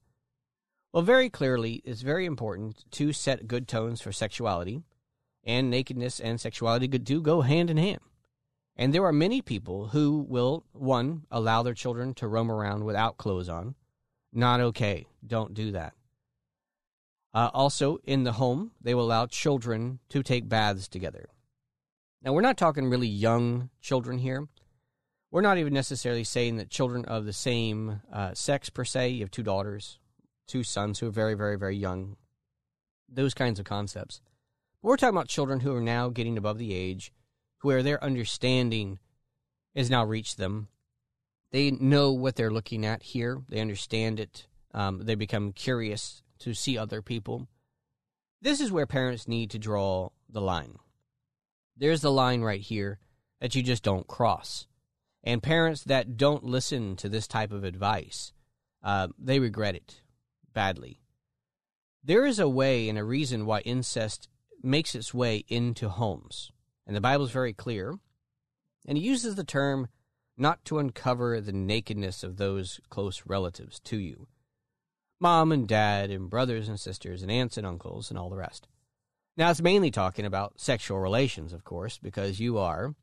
Well, 0.93 1.03
very 1.03 1.29
clearly, 1.29 1.83
it's 1.85 2.03
very 2.03 2.25
important 2.25 2.85
to 2.93 3.13
set 3.13 3.49
good 3.49 3.67
tones 3.67 4.01
for 4.01 4.13
sexuality, 4.13 4.85
and 5.43 5.71
nakedness 5.71 6.21
and 6.21 6.41
sexuality 6.41 6.87
do 6.87 7.21
go 7.21 7.41
hand 7.41 7.69
in 7.69 7.79
hand. 7.79 7.99
And 8.83 8.93
there 8.93 9.05
are 9.05 9.13
many 9.13 9.41
people 9.41 9.87
who 9.87 10.27
will, 10.29 10.65
one, 10.73 11.23
allow 11.31 11.63
their 11.63 11.73
children 11.73 12.15
to 12.15 12.27
roam 12.27 12.51
around 12.51 12.83
without 12.83 13.17
clothes 13.17 13.49
on. 13.49 13.77
Not 14.33 14.59
okay. 14.59 15.07
Don't 15.25 15.55
do 15.55 15.71
that. 15.71 15.93
Uh, 17.33 17.49
also, 17.55 17.99
in 18.03 18.25
the 18.25 18.33
home, 18.33 18.73
they 18.81 18.93
will 18.93 19.05
allow 19.05 19.27
children 19.27 20.01
to 20.09 20.25
take 20.25 20.49
baths 20.49 20.89
together. 20.89 21.29
Now, 22.25 22.33
we're 22.33 22.41
not 22.41 22.57
talking 22.57 22.91
really 22.91 23.07
young 23.07 23.71
children 23.81 24.19
here. 24.19 24.49
We're 25.31 25.43
not 25.43 25.59
even 25.59 25.73
necessarily 25.73 26.25
saying 26.25 26.57
that 26.57 26.69
children 26.69 27.05
of 27.05 27.25
the 27.25 27.33
same 27.33 28.03
uh, 28.13 28.35
sex, 28.35 28.69
per 28.69 28.85
se, 28.85 29.11
you 29.11 29.21
have 29.21 29.31
two 29.31 29.45
daughters, 29.45 30.01
two 30.49 30.65
sons 30.65 30.99
who 30.99 31.07
are 31.07 31.13
very, 31.13 31.35
very, 31.35 31.57
very 31.57 31.77
young, 31.77 32.17
those 33.09 33.33
kinds 33.33 33.61
of 33.61 33.65
concepts. 33.65 34.21
But 34.83 34.89
we're 34.89 34.97
talking 34.97 35.17
about 35.17 35.29
children 35.29 35.61
who 35.61 35.73
are 35.73 35.81
now 35.81 36.09
getting 36.09 36.37
above 36.37 36.59
the 36.59 36.75
age 36.75 37.13
where 37.63 37.83
their 37.83 38.03
understanding 38.03 38.99
has 39.75 39.91
now 39.91 40.05
reached 40.05 40.37
them. 40.37 40.69
They 41.51 41.71
know 41.71 42.13
what 42.13 42.37
they're 42.37 42.51
looking 42.51 42.85
at 42.87 43.03
here, 43.03 43.43
they 43.49 43.61
understand 43.61 44.21
it, 44.21 44.47
um, 44.75 45.01
they 45.05 45.15
become 45.15 45.53
curious 45.53 46.23
to 46.41 46.55
see 46.55 46.79
other 46.79 47.03
people. 47.03 47.49
This 48.41 48.61
is 48.61 48.73
where 48.73 48.87
parents 48.87 49.29
need 49.29 49.51
to 49.51 49.59
draw 49.59 50.11
the 50.29 50.41
line. 50.41 50.79
There's 51.77 52.01
the 52.01 52.11
line 52.13 52.43
right 52.43 52.61
here 52.61 52.99
that 53.41 53.55
you 53.55 53.63
just 53.63 53.83
don't 53.83 54.07
cross. 54.07 54.67
And 55.25 55.43
parents 55.43 55.85
that 55.85 56.17
don't 56.17 56.45
listen 56.45 56.97
to 56.97 57.09
this 57.09 57.27
type 57.27 57.53
of 57.53 57.65
advice, 57.65 58.33
uh, 58.83 59.09
they 59.19 59.39
regret 59.39 59.75
it 59.75 60.03
badly. 60.53 61.01
There 62.05 62.27
is 62.27 62.39
a 62.39 62.49
way 62.49 62.89
and 62.89 62.99
a 62.99 63.05
reason 63.05 63.47
why 63.47 63.61
incest 63.61 64.29
makes 64.63 64.95
its 64.95 65.13
way 65.13 65.45
into 65.49 65.89
homes. 65.89 66.52
And 66.87 66.97
the 66.97 67.01
Bible 67.01 67.25
is 67.25 67.31
very 67.31 67.53
clear. 67.53 67.95
And 68.87 68.99
he 68.99 69.05
uses 69.05 69.35
the 69.35 69.45
term 69.45 69.89
not 70.37 70.65
to 70.65 70.79
uncover 70.79 71.41
the 71.41 71.53
nakedness 71.53 72.25
of 72.25 72.37
those 72.37 72.81
close 72.89 73.23
relatives 73.27 73.79
to 73.81 73.97
you 73.97 74.27
mom 75.23 75.53
and 75.53 75.69
dad, 75.69 76.11
and 76.11 76.29
brothers 76.29 76.69
and 76.69 76.81
sisters, 76.81 77.23
and 77.23 77.31
aunts 77.31 77.57
and 77.57 77.65
uncles, 77.65 78.11
and 78.11 78.19
all 78.19 78.29
the 78.29 78.37
rest. 78.37 78.67
Now, 79.37 79.51
it's 79.51 79.63
mainly 79.63 79.91
talking 79.91 80.27
about 80.27 80.61
sexual 80.61 80.99
relations, 80.99 81.53
of 81.53 81.63
course, 81.63 81.97
because 81.97 82.41
you 82.41 82.59
are 82.59 82.95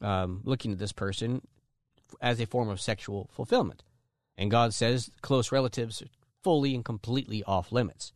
um, 0.00 0.40
looking 0.44 0.72
at 0.72 0.78
this 0.78 0.92
person 0.92 1.42
as 2.22 2.40
a 2.40 2.46
form 2.46 2.70
of 2.70 2.80
sexual 2.80 3.28
fulfillment. 3.32 3.84
And 4.38 4.50
God 4.50 4.72
says 4.72 5.10
close 5.20 5.52
relatives 5.52 6.00
are 6.00 6.08
fully 6.42 6.74
and 6.74 6.84
completely 6.84 7.44
off 7.44 7.70
limits. 7.70 8.12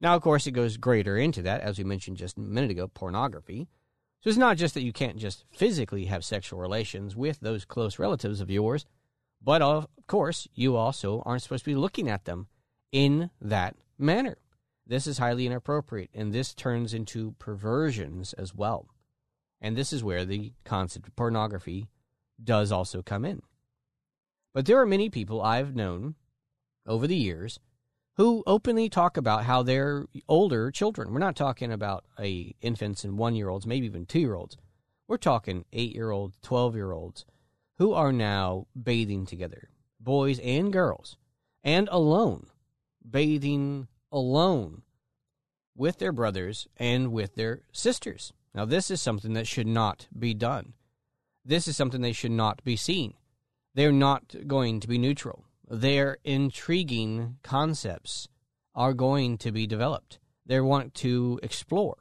Now, 0.00 0.14
of 0.14 0.22
course, 0.22 0.46
it 0.46 0.52
goes 0.52 0.76
greater 0.76 1.16
into 1.18 1.42
that, 1.42 1.60
as 1.62 1.78
we 1.78 1.84
mentioned 1.84 2.16
just 2.16 2.36
a 2.38 2.40
minute 2.40 2.70
ago 2.70 2.86
pornography. 2.86 3.66
So 4.20 4.30
it's 4.30 4.38
not 4.38 4.56
just 4.56 4.74
that 4.74 4.82
you 4.82 4.92
can't 4.92 5.16
just 5.16 5.44
physically 5.52 6.06
have 6.06 6.24
sexual 6.24 6.58
relations 6.58 7.14
with 7.14 7.38
those 7.40 7.64
close 7.64 7.98
relatives 7.98 8.40
of 8.40 8.50
yours, 8.50 8.84
but 9.42 9.62
of 9.62 9.86
course, 10.06 10.48
you 10.54 10.76
also 10.76 11.22
aren't 11.24 11.42
supposed 11.42 11.64
to 11.64 11.70
be 11.70 11.76
looking 11.76 12.08
at 12.08 12.24
them 12.24 12.48
in 12.90 13.30
that 13.40 13.76
manner. 13.98 14.38
This 14.86 15.06
is 15.06 15.18
highly 15.18 15.46
inappropriate, 15.46 16.10
and 16.14 16.32
this 16.32 16.54
turns 16.54 16.94
into 16.94 17.36
perversions 17.38 18.32
as 18.32 18.54
well. 18.54 18.88
And 19.60 19.76
this 19.76 19.92
is 19.92 20.02
where 20.02 20.24
the 20.24 20.52
concept 20.64 21.06
of 21.06 21.16
pornography 21.16 21.88
does 22.42 22.72
also 22.72 23.02
come 23.02 23.24
in. 23.24 23.42
But 24.54 24.66
there 24.66 24.80
are 24.80 24.86
many 24.86 25.10
people 25.10 25.42
I've 25.42 25.76
known 25.76 26.14
over 26.86 27.06
the 27.06 27.16
years 27.16 27.60
who 28.18 28.42
openly 28.46 28.90
talk 28.90 29.16
about 29.16 29.44
how 29.44 29.62
they're 29.62 30.04
older 30.28 30.70
children. 30.70 31.12
We're 31.12 31.18
not 31.18 31.36
talking 31.36 31.72
about 31.72 32.04
a 32.20 32.54
infants 32.60 33.04
and 33.04 33.16
one 33.16 33.34
year 33.34 33.48
olds, 33.48 33.66
maybe 33.66 33.86
even 33.86 34.04
two 34.04 34.20
year 34.20 34.34
olds. 34.34 34.58
We're 35.06 35.16
talking 35.16 35.64
eight 35.72 35.94
year 35.94 36.10
olds, 36.10 36.36
twelve 36.42 36.74
year 36.76 36.92
olds 36.92 37.24
who 37.78 37.94
are 37.94 38.12
now 38.12 38.66
bathing 38.80 39.24
together, 39.24 39.70
boys 39.98 40.38
and 40.40 40.70
girls, 40.70 41.16
and 41.64 41.88
alone 41.90 42.48
bathing 43.10 43.88
alone 44.10 44.82
with 45.76 45.98
their 45.98 46.12
brothers 46.12 46.66
and 46.76 47.12
with 47.12 47.34
their 47.34 47.62
sisters. 47.72 48.32
Now, 48.54 48.64
this 48.64 48.90
is 48.90 49.00
something 49.00 49.34
that 49.34 49.46
should 49.46 49.66
not 49.66 50.08
be 50.16 50.34
done. 50.34 50.74
This 51.44 51.68
is 51.68 51.76
something 51.76 52.00
they 52.00 52.12
should 52.12 52.32
not 52.32 52.64
be 52.64 52.76
seen. 52.76 53.14
They're 53.74 53.92
not 53.92 54.34
going 54.46 54.80
to 54.80 54.88
be 54.88 54.98
neutral. 54.98 55.44
Their 55.70 56.18
intriguing 56.24 57.36
concepts 57.42 58.28
are 58.74 58.94
going 58.94 59.36
to 59.38 59.52
be 59.52 59.66
developed. 59.66 60.18
They 60.46 60.60
want 60.60 60.94
to 60.94 61.38
explore, 61.42 61.98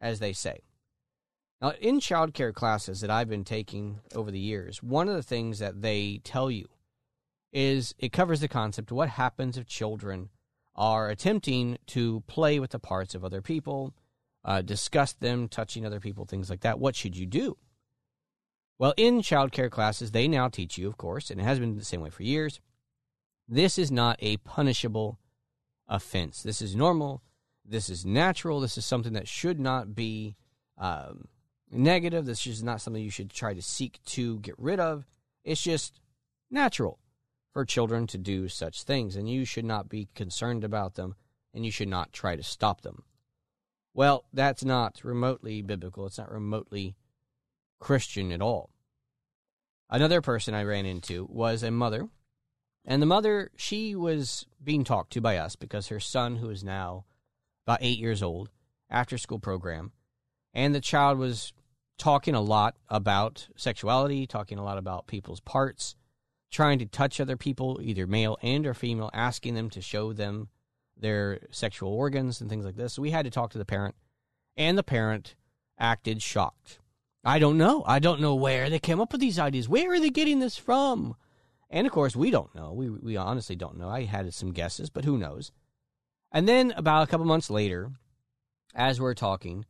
as 0.00 0.18
they 0.18 0.34
say. 0.34 0.60
Now, 1.62 1.72
in 1.80 2.00
childcare 2.00 2.52
classes 2.52 3.00
that 3.00 3.10
I've 3.10 3.28
been 3.28 3.44
taking 3.44 4.00
over 4.14 4.30
the 4.30 4.38
years, 4.38 4.82
one 4.82 5.08
of 5.08 5.14
the 5.14 5.22
things 5.22 5.58
that 5.58 5.82
they 5.82 6.20
tell 6.24 6.50
you 6.50 6.68
is 7.52 7.94
it 7.98 8.12
covers 8.12 8.40
the 8.40 8.48
concept 8.48 8.90
of 8.90 8.96
what 8.96 9.10
happens 9.10 9.56
if 9.56 9.66
children 9.66 10.28
are 10.74 11.08
attempting 11.08 11.78
to 11.86 12.22
play 12.26 12.58
with 12.60 12.70
the 12.70 12.78
parts 12.78 13.14
of 13.14 13.24
other 13.24 13.42
people, 13.42 13.94
uh, 14.44 14.62
discuss 14.62 15.12
them, 15.12 15.48
touching 15.48 15.84
other 15.84 16.00
people, 16.00 16.24
things 16.24 16.48
like 16.48 16.60
that. 16.60 16.78
What 16.78 16.96
should 16.96 17.16
you 17.16 17.26
do? 17.26 17.56
Well, 18.78 18.94
in 18.96 19.20
childcare 19.20 19.70
classes, 19.70 20.10
they 20.10 20.28
now 20.28 20.48
teach 20.48 20.78
you, 20.78 20.86
of 20.88 20.96
course, 20.96 21.30
and 21.30 21.40
it 21.40 21.44
has 21.44 21.58
been 21.58 21.76
the 21.76 21.84
same 21.84 22.00
way 22.00 22.10
for 22.10 22.22
years. 22.22 22.60
This 23.52 23.78
is 23.78 23.90
not 23.90 24.16
a 24.20 24.36
punishable 24.36 25.18
offense. 25.88 26.40
This 26.40 26.62
is 26.62 26.76
normal. 26.76 27.20
This 27.64 27.90
is 27.90 28.06
natural. 28.06 28.60
This 28.60 28.78
is 28.78 28.84
something 28.84 29.14
that 29.14 29.26
should 29.26 29.58
not 29.58 29.92
be 29.92 30.36
um, 30.78 31.26
negative. 31.68 32.26
This 32.26 32.46
is 32.46 32.62
not 32.62 32.80
something 32.80 33.02
you 33.02 33.10
should 33.10 33.32
try 33.32 33.52
to 33.52 33.60
seek 33.60 33.98
to 34.06 34.38
get 34.38 34.54
rid 34.56 34.78
of. 34.78 35.04
It's 35.42 35.60
just 35.60 36.00
natural 36.48 37.00
for 37.52 37.64
children 37.64 38.06
to 38.06 38.18
do 38.18 38.46
such 38.46 38.84
things, 38.84 39.16
and 39.16 39.28
you 39.28 39.44
should 39.44 39.64
not 39.64 39.88
be 39.88 40.08
concerned 40.14 40.62
about 40.62 40.94
them, 40.94 41.16
and 41.52 41.64
you 41.64 41.72
should 41.72 41.88
not 41.88 42.12
try 42.12 42.36
to 42.36 42.44
stop 42.44 42.82
them. 42.82 43.02
Well, 43.94 44.26
that's 44.32 44.64
not 44.64 45.00
remotely 45.02 45.60
biblical. 45.60 46.06
It's 46.06 46.18
not 46.18 46.30
remotely 46.30 46.94
Christian 47.80 48.30
at 48.30 48.40
all. 48.40 48.70
Another 49.88 50.20
person 50.20 50.54
I 50.54 50.62
ran 50.62 50.86
into 50.86 51.26
was 51.28 51.64
a 51.64 51.72
mother, 51.72 52.08
and 52.84 53.02
the 53.02 53.06
mother, 53.06 53.50
she 53.56 53.94
was 53.94 54.46
being 54.62 54.84
talked 54.84 55.12
to 55.12 55.20
by 55.20 55.36
us 55.36 55.56
because 55.56 55.88
her 55.88 56.00
son, 56.00 56.36
who 56.36 56.50
is 56.50 56.64
now 56.64 57.04
about 57.66 57.78
eight 57.82 57.98
years 57.98 58.22
old, 58.22 58.50
after 58.88 59.18
school 59.18 59.38
program, 59.38 59.92
and 60.52 60.74
the 60.74 60.80
child 60.80 61.18
was 61.18 61.52
talking 61.98 62.34
a 62.34 62.40
lot 62.40 62.74
about 62.88 63.46
sexuality, 63.56 64.26
talking 64.26 64.58
a 64.58 64.64
lot 64.64 64.78
about 64.78 65.06
people's 65.06 65.40
parts, 65.40 65.94
trying 66.50 66.78
to 66.78 66.86
touch 66.86 67.20
other 67.20 67.36
people, 67.36 67.78
either 67.82 68.06
male 68.06 68.38
and 68.42 68.66
or 68.66 68.74
female, 68.74 69.10
asking 69.12 69.54
them 69.54 69.70
to 69.70 69.80
show 69.80 70.12
them 70.12 70.48
their 70.96 71.40
sexual 71.50 71.92
organs 71.92 72.40
and 72.40 72.50
things 72.50 72.64
like 72.64 72.76
this. 72.76 72.94
So 72.94 73.02
we 73.02 73.10
had 73.10 73.24
to 73.24 73.30
talk 73.30 73.50
to 73.50 73.58
the 73.58 73.64
parent, 73.64 73.94
and 74.56 74.76
the 74.76 74.82
parent 74.82 75.36
acted 75.78 76.22
shocked. 76.22 76.78
I 77.22 77.38
don't 77.38 77.58
know. 77.58 77.84
I 77.86 77.98
don't 77.98 78.20
know 78.20 78.34
where 78.34 78.70
they 78.70 78.78
came 78.78 79.00
up 79.00 79.12
with 79.12 79.20
these 79.20 79.38
ideas. 79.38 79.68
Where 79.68 79.92
are 79.92 80.00
they 80.00 80.10
getting 80.10 80.40
this 80.40 80.56
from? 80.56 81.16
And 81.70 81.86
of 81.86 81.92
course, 81.92 82.16
we 82.16 82.30
don't 82.30 82.54
know. 82.54 82.72
We 82.72 82.90
we 82.90 83.16
honestly 83.16 83.56
don't 83.56 83.78
know. 83.78 83.88
I 83.88 84.04
had 84.04 84.32
some 84.34 84.52
guesses, 84.52 84.90
but 84.90 85.04
who 85.04 85.16
knows? 85.18 85.52
And 86.32 86.48
then 86.48 86.72
about 86.76 87.04
a 87.04 87.06
couple 87.06 87.26
months 87.26 87.50
later, 87.50 87.90
as 88.74 89.00
we're 89.00 89.14
talking, 89.14 89.64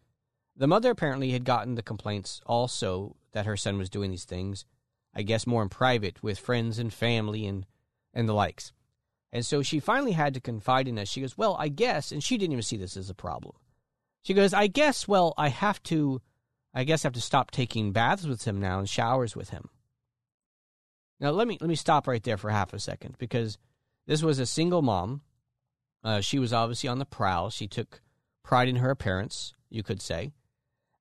the 0.56 0.66
mother 0.66 0.90
apparently 0.90 1.30
had 1.30 1.44
gotten 1.44 1.74
the 1.74 1.82
complaints 1.82 2.40
also 2.46 3.16
that 3.32 3.46
her 3.46 3.56
son 3.56 3.78
was 3.78 3.90
doing 3.90 4.10
these 4.10 4.24
things 4.24 4.64
I 5.14 5.22
guess 5.22 5.46
more 5.46 5.62
in 5.62 5.68
private 5.68 6.22
with 6.22 6.38
friends 6.38 6.78
and 6.78 6.92
family 6.92 7.46
and 7.46 7.66
and 8.14 8.28
the 8.28 8.32
likes. 8.34 8.72
And 9.32 9.46
so 9.46 9.62
she 9.62 9.78
finally 9.78 10.12
had 10.12 10.34
to 10.34 10.40
confide 10.40 10.88
in 10.88 10.98
us. 10.98 11.08
She 11.08 11.20
goes, 11.20 11.38
Well, 11.38 11.56
I 11.58 11.68
guess, 11.68 12.10
and 12.12 12.22
she 12.22 12.36
didn't 12.36 12.52
even 12.52 12.62
see 12.62 12.76
this 12.76 12.96
as 12.96 13.10
a 13.10 13.14
problem. 13.14 13.54
She 14.22 14.34
goes, 14.34 14.52
I 14.52 14.66
guess, 14.66 15.08
well, 15.08 15.32
I 15.38 15.48
have 15.48 15.82
to, 15.84 16.20
I 16.74 16.84
guess 16.84 17.04
I 17.04 17.08
have 17.08 17.14
to 17.14 17.20
stop 17.20 17.50
taking 17.50 17.92
baths 17.92 18.26
with 18.26 18.44
him 18.44 18.60
now 18.60 18.78
and 18.78 18.88
showers 18.88 19.34
with 19.34 19.50
him. 19.50 19.70
Now, 21.20 21.30
let 21.30 21.46
me, 21.46 21.58
let 21.60 21.68
me 21.68 21.74
stop 21.74 22.06
right 22.08 22.22
there 22.22 22.36
for 22.36 22.50
half 22.50 22.72
a 22.72 22.78
second 22.78 23.16
because 23.18 23.58
this 24.06 24.22
was 24.22 24.38
a 24.38 24.46
single 24.46 24.82
mom. 24.82 25.20
Uh, 26.02 26.20
she 26.20 26.38
was 26.38 26.52
obviously 26.52 26.88
on 26.88 26.98
the 26.98 27.04
prowl. 27.04 27.50
She 27.50 27.68
took 27.68 28.00
pride 28.42 28.68
in 28.68 28.76
her 28.76 28.90
appearance, 28.90 29.54
you 29.68 29.82
could 29.82 30.00
say. 30.00 30.32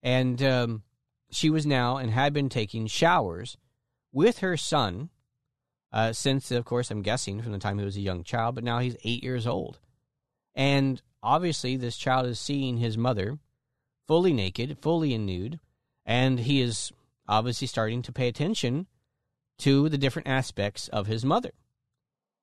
And 0.03 0.41
um, 0.43 0.83
she 1.31 1.49
was 1.49 1.65
now 1.65 1.97
and 1.97 2.11
had 2.11 2.33
been 2.33 2.49
taking 2.49 2.87
showers 2.87 3.57
with 4.11 4.39
her 4.39 4.57
son 4.57 5.09
uh, 5.91 6.13
since, 6.13 6.51
of 6.51 6.65
course, 6.65 6.91
I'm 6.91 7.01
guessing 7.01 7.41
from 7.41 7.51
the 7.51 7.57
time 7.57 7.79
he 7.79 7.85
was 7.85 7.97
a 7.97 8.01
young 8.01 8.23
child, 8.23 8.55
but 8.55 8.63
now 8.63 8.79
he's 8.79 8.95
eight 9.03 9.23
years 9.23 9.47
old. 9.47 9.79
And 10.53 11.01
obviously, 11.23 11.77
this 11.77 11.97
child 11.97 12.27
is 12.27 12.39
seeing 12.39 12.77
his 12.77 12.97
mother 12.97 13.39
fully 14.07 14.33
naked, 14.33 14.77
fully 14.81 15.13
in 15.13 15.25
nude, 15.25 15.59
and 16.05 16.41
he 16.41 16.61
is 16.61 16.91
obviously 17.27 17.67
starting 17.67 18.01
to 18.03 18.11
pay 18.11 18.27
attention 18.27 18.87
to 19.59 19.89
the 19.89 19.97
different 19.97 20.27
aspects 20.27 20.87
of 20.89 21.07
his 21.07 21.23
mother. 21.23 21.51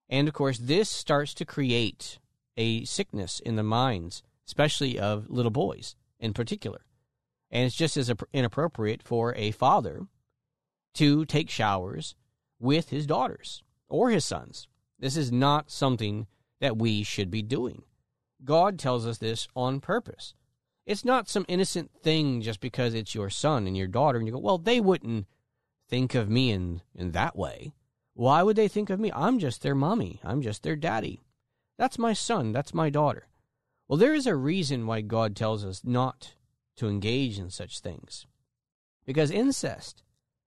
And 0.09 0.29
of 0.29 0.35
course, 0.35 0.59
this 0.59 0.89
starts 0.89 1.35
to 1.35 1.45
create 1.45 2.19
a 2.57 2.85
sickness 2.85 3.41
in 3.41 3.57
the 3.57 3.63
minds, 3.63 4.23
especially 4.47 4.99
of 4.99 5.29
little 5.29 5.51
boys 5.51 5.97
in 6.19 6.33
particular. 6.33 6.81
And 7.51 7.67
it's 7.67 7.77
just 7.77 7.97
as 7.97 8.13
inappropriate 8.33 9.03
for 9.03 9.35
a 9.35 9.51
father 9.51 10.07
to 10.95 11.25
take 11.25 11.51
showers 11.51 12.15
with 12.59 12.91
his 12.91 13.07
daughters 13.07 13.63
or 13.89 14.11
his 14.11 14.25
sons. 14.25 14.69
This 14.99 15.17
is 15.17 15.31
not 15.31 15.71
something 15.71 16.27
that 16.61 16.77
we 16.77 17.03
should 17.03 17.31
be 17.31 17.43
doing. 17.43 17.83
God 18.45 18.79
tells 18.79 19.07
us 19.07 19.19
this 19.19 19.49
on 19.55 19.81
purpose. 19.81 20.35
It's 20.87 21.05
not 21.05 21.29
some 21.29 21.45
innocent 21.49 21.91
thing 22.03 22.41
just 22.41 22.61
because 22.61 22.95
it's 22.95 23.15
your 23.15 23.29
son 23.29 23.67
and 23.67 23.77
your 23.77 23.89
daughter, 23.89 24.19
and 24.19 24.27
you 24.27 24.33
go, 24.33 24.39
well, 24.39 24.59
they 24.59 24.81
wouldn't 24.81 25.27
think 25.89 26.15
of 26.15 26.29
me 26.29 26.51
in, 26.51 26.83
in 26.95 27.13
that 27.13 27.37
way. 27.37 27.73
Why 28.15 28.43
would 28.43 28.57
they 28.57 28.69
think 28.69 28.91
of 28.91 28.99
me? 28.99 29.13
I'm 29.15 29.39
just 29.39 29.63
their 29.63 29.75
mommy. 29.75 30.21
I'm 30.25 30.43
just 30.43 30.63
their 30.63 30.77
daddy. 30.77 31.21
That's 31.79 31.99
my 31.99 32.13
son. 32.13 32.53
That's 32.53 32.73
my 32.73 32.91
daughter. 32.91 33.29
Well, 33.89 33.99
there 33.99 34.15
is 34.15 34.27
a 34.27 34.35
reason 34.35 34.87
why 34.87 35.03
God 35.03 35.37
tells 35.37 35.65
us 35.65 35.83
not 35.85 36.35
to 36.77 36.89
engage 36.89 37.39
in 37.39 37.51
such 37.51 37.81
things. 37.81 38.27
Because 39.05 39.31
incest, 39.31 40.03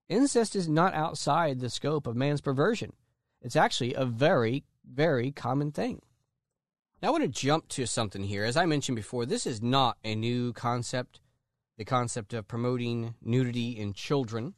incest 0.08 0.54
is 0.54 0.68
not 0.68 0.94
outside 0.94 1.60
the 1.60 1.70
scope 1.70 2.06
of 2.06 2.16
man's 2.16 2.40
perversion. 2.40 2.92
It's 3.40 3.56
actually 3.56 3.94
a 3.94 4.04
very, 4.04 4.64
very 4.84 5.30
common 5.30 5.72
thing. 5.72 6.02
Now, 7.00 7.08
I 7.08 7.12
want 7.12 7.22
to 7.22 7.28
jump 7.28 7.68
to 7.68 7.86
something 7.86 8.24
here. 8.24 8.44
As 8.44 8.56
I 8.56 8.66
mentioned 8.66 8.96
before, 8.96 9.24
this 9.24 9.46
is 9.46 9.62
not 9.62 9.96
a 10.04 10.14
new 10.14 10.52
concept. 10.52 11.20
The 11.78 11.86
concept 11.86 12.34
of 12.34 12.46
promoting 12.46 13.14
nudity 13.22 13.70
in 13.70 13.94
children 13.94 14.52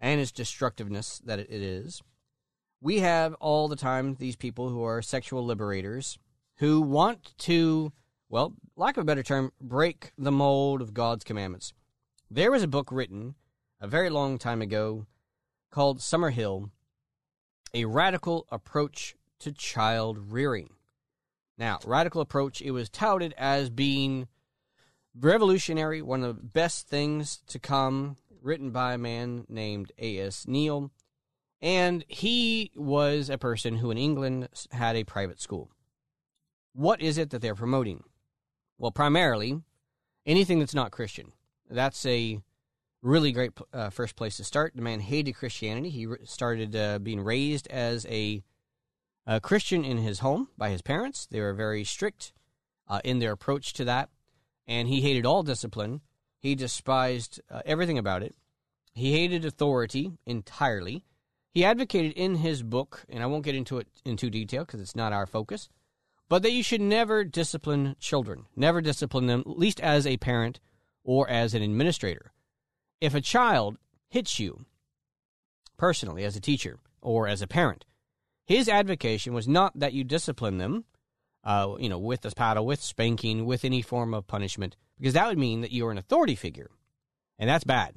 and 0.00 0.20
its 0.20 0.32
destructiveness 0.32 1.20
that 1.24 1.38
it 1.38 1.50
is. 1.50 2.02
We 2.80 3.00
have 3.00 3.34
all 3.34 3.68
the 3.68 3.76
time 3.76 4.16
these 4.16 4.36
people 4.36 4.68
who 4.68 4.82
are 4.84 5.02
sexual 5.02 5.44
liberators 5.44 6.18
who 6.56 6.80
want 6.80 7.36
to, 7.38 7.92
well, 8.28 8.54
lack 8.76 8.96
of 8.96 9.02
a 9.02 9.04
better 9.04 9.22
term, 9.22 9.52
break 9.60 10.12
the 10.16 10.32
mold 10.32 10.80
of 10.82 10.94
God's 10.94 11.24
commandments. 11.24 11.72
There 12.30 12.50
was 12.50 12.62
a 12.62 12.68
book 12.68 12.90
written 12.90 13.34
a 13.80 13.86
very 13.86 14.10
long 14.10 14.38
time 14.38 14.62
ago 14.62 15.06
called 15.70 16.00
Summerhill 16.00 16.70
A 17.74 17.84
Radical 17.84 18.46
Approach 18.50 19.14
to 19.40 19.52
Child 19.52 20.32
Rearing. 20.32 20.70
Now, 21.58 21.78
radical 21.86 22.20
approach, 22.20 22.60
it 22.60 22.70
was 22.72 22.90
touted 22.90 23.34
as 23.38 23.70
being 23.70 24.28
revolutionary, 25.18 26.02
one 26.02 26.22
of 26.22 26.36
the 26.36 26.42
best 26.42 26.88
things 26.88 27.40
to 27.48 27.58
come 27.58 28.16
written 28.46 28.70
by 28.70 28.94
a 28.94 28.98
man 28.98 29.44
named 29.48 29.92
A.S. 29.98 30.46
Neill. 30.46 30.90
And 31.60 32.04
he 32.08 32.70
was 32.76 33.28
a 33.28 33.38
person 33.38 33.76
who 33.76 33.90
in 33.90 33.98
England 33.98 34.48
had 34.70 34.94
a 34.96 35.04
private 35.04 35.40
school. 35.40 35.70
What 36.72 37.00
is 37.00 37.18
it 37.18 37.30
that 37.30 37.42
they're 37.42 37.54
promoting? 37.54 38.04
Well, 38.78 38.90
primarily 38.90 39.62
anything 40.26 40.58
that's 40.58 40.74
not 40.74 40.90
Christian. 40.90 41.32
That's 41.70 42.04
a 42.06 42.40
really 43.02 43.32
great 43.32 43.52
uh, 43.72 43.90
first 43.90 44.16
place 44.16 44.36
to 44.36 44.44
start. 44.44 44.74
The 44.74 44.82
man 44.82 45.00
hated 45.00 45.32
Christianity. 45.32 45.90
He 45.90 46.06
started 46.24 46.76
uh, 46.76 46.98
being 46.98 47.20
raised 47.20 47.66
as 47.68 48.06
a, 48.06 48.42
a, 49.26 49.40
Christian 49.40 49.84
in 49.84 49.98
his 49.98 50.18
home 50.18 50.48
by 50.58 50.70
his 50.70 50.82
parents. 50.82 51.26
They 51.30 51.40
were 51.40 51.54
very 51.54 51.84
strict 51.84 52.32
uh, 52.88 53.00
in 53.04 53.18
their 53.18 53.32
approach 53.32 53.72
to 53.74 53.84
that. 53.84 54.10
And 54.66 54.88
he 54.88 55.00
hated 55.00 55.24
all 55.24 55.42
discipline. 55.42 56.00
He 56.46 56.54
despised 56.54 57.40
uh, 57.50 57.62
everything 57.66 57.98
about 57.98 58.22
it. 58.22 58.36
He 58.94 59.10
hated 59.10 59.44
authority 59.44 60.12
entirely. 60.26 61.02
He 61.50 61.64
advocated 61.64 62.12
in 62.12 62.36
his 62.36 62.62
book, 62.62 63.04
and 63.08 63.20
I 63.20 63.26
won't 63.26 63.44
get 63.44 63.56
into 63.56 63.78
it 63.78 63.88
in 64.04 64.16
too 64.16 64.30
detail 64.30 64.64
because 64.64 64.80
it's 64.80 64.94
not 64.94 65.12
our 65.12 65.26
focus, 65.26 65.68
but 66.28 66.44
that 66.44 66.52
you 66.52 66.62
should 66.62 66.80
never 66.80 67.24
discipline 67.24 67.96
children, 67.98 68.44
never 68.54 68.80
discipline 68.80 69.26
them, 69.26 69.40
at 69.40 69.58
least 69.58 69.80
as 69.80 70.06
a 70.06 70.18
parent 70.18 70.60
or 71.02 71.28
as 71.28 71.52
an 71.52 71.62
administrator. 71.62 72.30
If 73.00 73.12
a 73.12 73.20
child 73.20 73.78
hits 74.08 74.38
you 74.38 74.66
personally 75.76 76.22
as 76.22 76.36
a 76.36 76.40
teacher 76.40 76.78
or 77.02 77.26
as 77.26 77.42
a 77.42 77.48
parent, 77.48 77.84
his 78.44 78.68
advocacy 78.68 79.30
was 79.30 79.48
not 79.48 79.76
that 79.80 79.94
you 79.94 80.04
discipline 80.04 80.58
them, 80.58 80.84
uh, 81.46 81.76
you 81.78 81.88
know, 81.88 81.98
with 81.98 82.24
a 82.26 82.30
paddle, 82.32 82.66
with 82.66 82.82
spanking, 82.82 83.46
with 83.46 83.64
any 83.64 83.80
form 83.80 84.12
of 84.12 84.26
punishment, 84.26 84.76
because 84.98 85.14
that 85.14 85.28
would 85.28 85.38
mean 85.38 85.60
that 85.60 85.70
you 85.70 85.86
are 85.86 85.92
an 85.92 85.98
authority 85.98 86.34
figure, 86.34 86.70
and 87.38 87.48
that's 87.48 87.64
bad. 87.64 87.94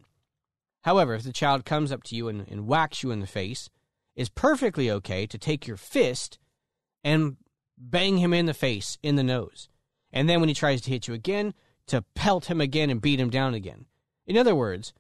However, 0.84 1.16
if 1.16 1.24
the 1.24 1.34
child 1.34 1.66
comes 1.66 1.92
up 1.92 2.04
to 2.04 2.16
you 2.16 2.28
and, 2.30 2.48
and 2.48 2.68
whacks 2.68 3.04
you 3.04 3.12
in 3.12 3.20
the 3.20 3.28
face, 3.28 3.70
it's 4.16 4.30
perfectly 4.30 4.90
okay 4.92 5.26
to 5.26 5.38
take 5.38 5.66
your 5.66 5.78
fist 5.78 6.38
and 7.04 7.38
bang 7.76 8.20
him 8.20 8.34
in 8.34 8.46
the 8.46 8.54
face, 8.54 8.98
in 9.02 9.16
the 9.16 9.24
nose. 9.24 9.68
And 10.14 10.30
then 10.30 10.40
when 10.40 10.50
he 10.50 10.56
tries 10.56 10.82
to 10.82 10.92
hit 10.92 11.08
you 11.08 11.14
again, 11.14 11.54
to 11.88 12.04
pelt 12.14 12.46
him 12.46 12.62
again 12.62 12.90
and 12.90 13.02
beat 13.02 13.20
him 13.20 13.32
down 13.32 13.56
again. 13.56 13.86
In 14.28 14.38
other 14.38 14.56
words, 14.56 14.94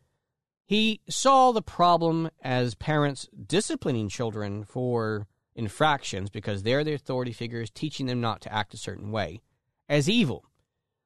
he 0.65 1.01
saw 1.07 1.51
the 1.51 1.61
problem 1.61 2.31
as 2.41 2.73
parents 2.73 3.27
disciplining 3.47 4.09
children 4.09 4.63
for 4.63 5.27
infractions 5.59 6.29
because 6.29 6.63
they're 6.63 6.83
the 6.83 6.93
authority 6.93 7.33
figures 7.33 7.69
teaching 7.69 8.07
them 8.07 8.21
not 8.21 8.41
to 8.41 8.53
act 8.53 8.73
a 8.73 8.77
certain 8.77 9.11
way 9.11 9.41
as 9.87 10.09
evil. 10.09 10.45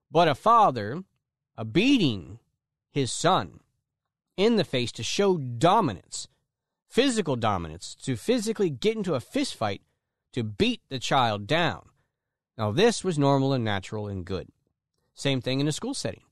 But 0.09 0.27
a 0.27 0.35
father, 0.35 1.03
a 1.57 1.65
beating 1.65 2.39
his 2.91 3.11
son 3.11 3.59
in 4.37 4.55
the 4.55 4.63
face 4.63 4.91
to 4.93 5.03
show 5.03 5.37
dominance, 5.37 6.27
physical 6.87 7.35
dominance, 7.35 7.95
to 8.03 8.15
physically 8.15 8.69
get 8.69 8.95
into 8.95 9.15
a 9.15 9.19
fist 9.19 9.55
fight 9.55 9.81
to 10.33 10.43
beat 10.43 10.81
the 10.89 10.99
child 10.99 11.47
down. 11.47 11.89
Now, 12.57 12.71
this 12.71 13.03
was 13.03 13.17
normal 13.17 13.53
and 13.53 13.65
natural 13.65 14.07
and 14.07 14.23
good. 14.23 14.47
Same 15.15 15.41
thing 15.41 15.59
in 15.59 15.67
a 15.67 15.71
school 15.71 15.93
setting. 15.93 16.23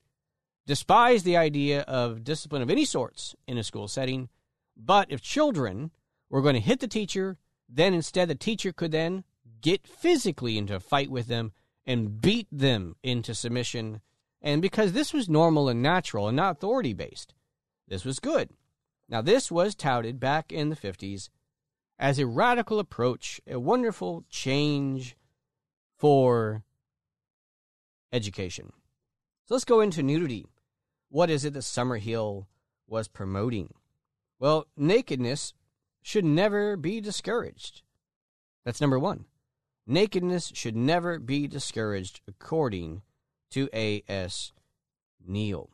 Despise 0.68 1.24
the 1.24 1.38
idea 1.38 1.82
of 1.82 2.24
discipline 2.24 2.62
of 2.62 2.70
any 2.70 2.86
sorts 2.86 3.36
in 3.48 3.58
a 3.58 3.64
school 3.64 3.88
setting, 3.88 4.30
but 4.78 5.12
if 5.12 5.22
children 5.22 5.92
were 6.30 6.42
going 6.42 6.56
to 6.56 6.62
hit 6.62 6.80
the 6.80 6.88
teacher, 6.88 7.38
then 7.72 7.94
instead 7.94 8.28
the 8.28 8.36
teacher 8.36 8.74
could 8.74 8.92
then 8.92 9.24
get 9.62 9.88
physically 9.88 10.58
into 10.58 10.76
a 10.76 10.80
fight 10.80 11.10
with 11.10 11.28
them 11.28 11.54
and 11.86 12.22
beat 12.22 12.48
them 12.52 12.96
into 13.02 13.34
submission. 13.34 14.02
And 14.42 14.62
because 14.62 14.92
this 14.92 15.14
was 15.14 15.30
normal 15.30 15.70
and 15.70 15.82
natural 15.82 16.28
and 16.28 16.36
not 16.36 16.58
authority 16.58 16.94
based, 16.94 17.34
this 17.88 18.04
was 18.04 18.20
good. 18.20 18.50
Now, 19.08 19.22
this 19.22 19.52
was 19.52 19.76
touted 19.76 20.20
back 20.20 20.52
in 20.52 20.70
the 20.70 20.76
50s 20.76 21.30
as 22.00 22.18
a 22.18 22.26
radical 22.26 22.80
approach, 22.80 23.40
a 23.48 23.60
wonderful 23.60 24.26
change 24.30 25.16
for 25.98 26.64
education. 28.12 28.72
So 29.46 29.56
let's 29.56 29.66
go 29.66 29.82
into 29.82 30.02
nudity. 30.02 30.46
What 31.10 31.30
is 31.30 31.46
it 31.46 31.54
that 31.54 31.60
Summerhill 31.60 32.46
was 32.88 33.08
promoting? 33.08 33.74
Well, 34.40 34.66
nakedness 34.76 35.54
should 36.02 36.26
never 36.26 36.76
be 36.76 37.02
discouraged. 37.02 37.82
That's 38.66 38.82
number 38.82 39.00
one. 39.00 39.26
Nakedness 39.88 40.52
should 40.54 40.76
never 40.76 41.20
be 41.20 41.48
discouraged, 41.48 42.22
according 42.28 43.02
to 43.52 43.70
A.S. 43.74 44.54
Neill. 45.26 45.70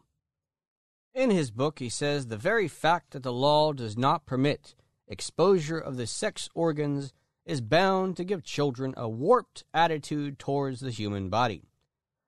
In 1.13 1.29
his 1.29 1.51
book, 1.51 1.79
he 1.79 1.89
says 1.89 2.27
the 2.27 2.37
very 2.37 2.67
fact 2.67 3.11
that 3.11 3.23
the 3.23 3.33
law 3.33 3.73
does 3.73 3.97
not 3.97 4.25
permit 4.25 4.75
exposure 5.07 5.79
of 5.79 5.97
the 5.97 6.07
sex 6.07 6.49
organs 6.53 7.13
is 7.45 7.61
bound 7.61 8.17
to 8.17 8.23
give 8.23 8.43
children 8.43 8.93
a 8.97 9.07
warped 9.07 9.63
attitude 9.73 10.37
towards 10.37 10.81
the 10.81 10.91
human 10.91 11.29
body. 11.29 11.63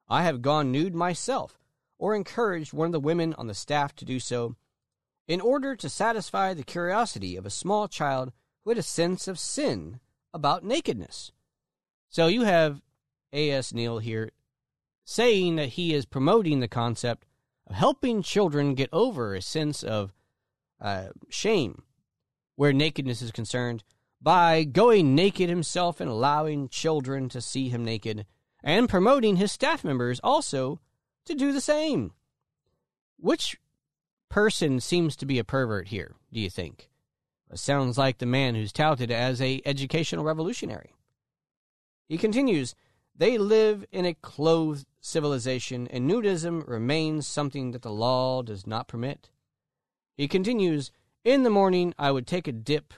I 0.07 0.23
have 0.23 0.41
gone 0.41 0.71
nude 0.71 0.95
myself, 0.95 1.59
or 1.97 2.15
encouraged 2.15 2.73
one 2.73 2.87
of 2.87 2.91
the 2.93 2.99
women 2.99 3.33
on 3.35 3.47
the 3.47 3.53
staff 3.53 3.95
to 3.97 4.05
do 4.05 4.19
so, 4.19 4.55
in 5.29 5.39
order 5.39 5.75
to 5.75 5.87
satisfy 5.87 6.55
the 6.55 6.63
curiosity 6.63 7.37
of 7.37 7.45
a 7.45 7.51
small 7.51 7.87
child 7.87 8.33
who 8.63 8.71
had 8.71 8.79
a 8.79 8.83
sense 8.83 9.27
of 9.27 9.37
sin 9.37 9.99
about 10.33 10.63
nakedness. 10.63 11.31
So 12.09 12.25
you 12.25 12.41
have 12.41 12.81
A.S. 13.31 13.71
Neill 13.71 13.99
here 13.99 14.31
saying 15.05 15.55
that 15.55 15.69
he 15.69 15.93
is 15.93 16.07
promoting 16.07 16.59
the 16.59 16.67
concept 16.67 17.27
of 17.67 17.75
helping 17.75 18.23
children 18.23 18.73
get 18.73 18.89
over 18.91 19.35
a 19.35 19.41
sense 19.41 19.83
of 19.83 20.11
uh, 20.81 21.09
shame 21.29 21.83
where 22.55 22.73
nakedness 22.73 23.21
is 23.21 23.31
concerned 23.31 23.83
by 24.19 24.63
going 24.63 25.13
naked 25.13 25.47
himself 25.47 26.01
and 26.01 26.09
allowing 26.09 26.67
children 26.69 27.29
to 27.29 27.39
see 27.39 27.69
him 27.69 27.85
naked 27.85 28.25
and 28.63 28.89
promoting 28.89 29.35
his 29.35 29.51
staff 29.51 29.83
members 29.83 30.19
also 30.23 30.79
to 31.25 31.35
do 31.35 31.53
the 31.53 31.61
same. 31.61 32.13
Which 33.17 33.57
person 34.29 34.79
seems 34.79 35.15
to 35.17 35.25
be 35.25 35.39
a 35.39 35.43
pervert 35.43 35.87
here, 35.87 36.15
do 36.31 36.39
you 36.39 36.49
think? 36.49 36.89
It 37.51 37.59
sounds 37.59 37.97
like 37.97 38.19
the 38.19 38.25
man 38.25 38.55
who's 38.55 38.71
touted 38.71 39.09
as 39.09 39.41
a 39.41 39.61
educational 39.65 40.23
revolutionary. 40.23 40.93
He 42.07 42.17
continues, 42.17 42.75
they 43.15 43.37
live 43.37 43.85
in 43.91 44.05
a 44.05 44.13
clothed 44.13 44.85
civilization 45.01 45.87
and 45.87 46.09
nudism 46.09 46.67
remains 46.67 47.27
something 47.27 47.71
that 47.71 47.81
the 47.81 47.91
law 47.91 48.41
does 48.41 48.67
not 48.67 48.87
permit. 48.87 49.29
He 50.15 50.27
continues, 50.27 50.91
in 51.23 51.43
the 51.43 51.49
morning 51.49 51.93
I 51.97 52.11
would 52.11 52.27
take 52.27 52.47
a 52.47 52.51
dip 52.51 52.93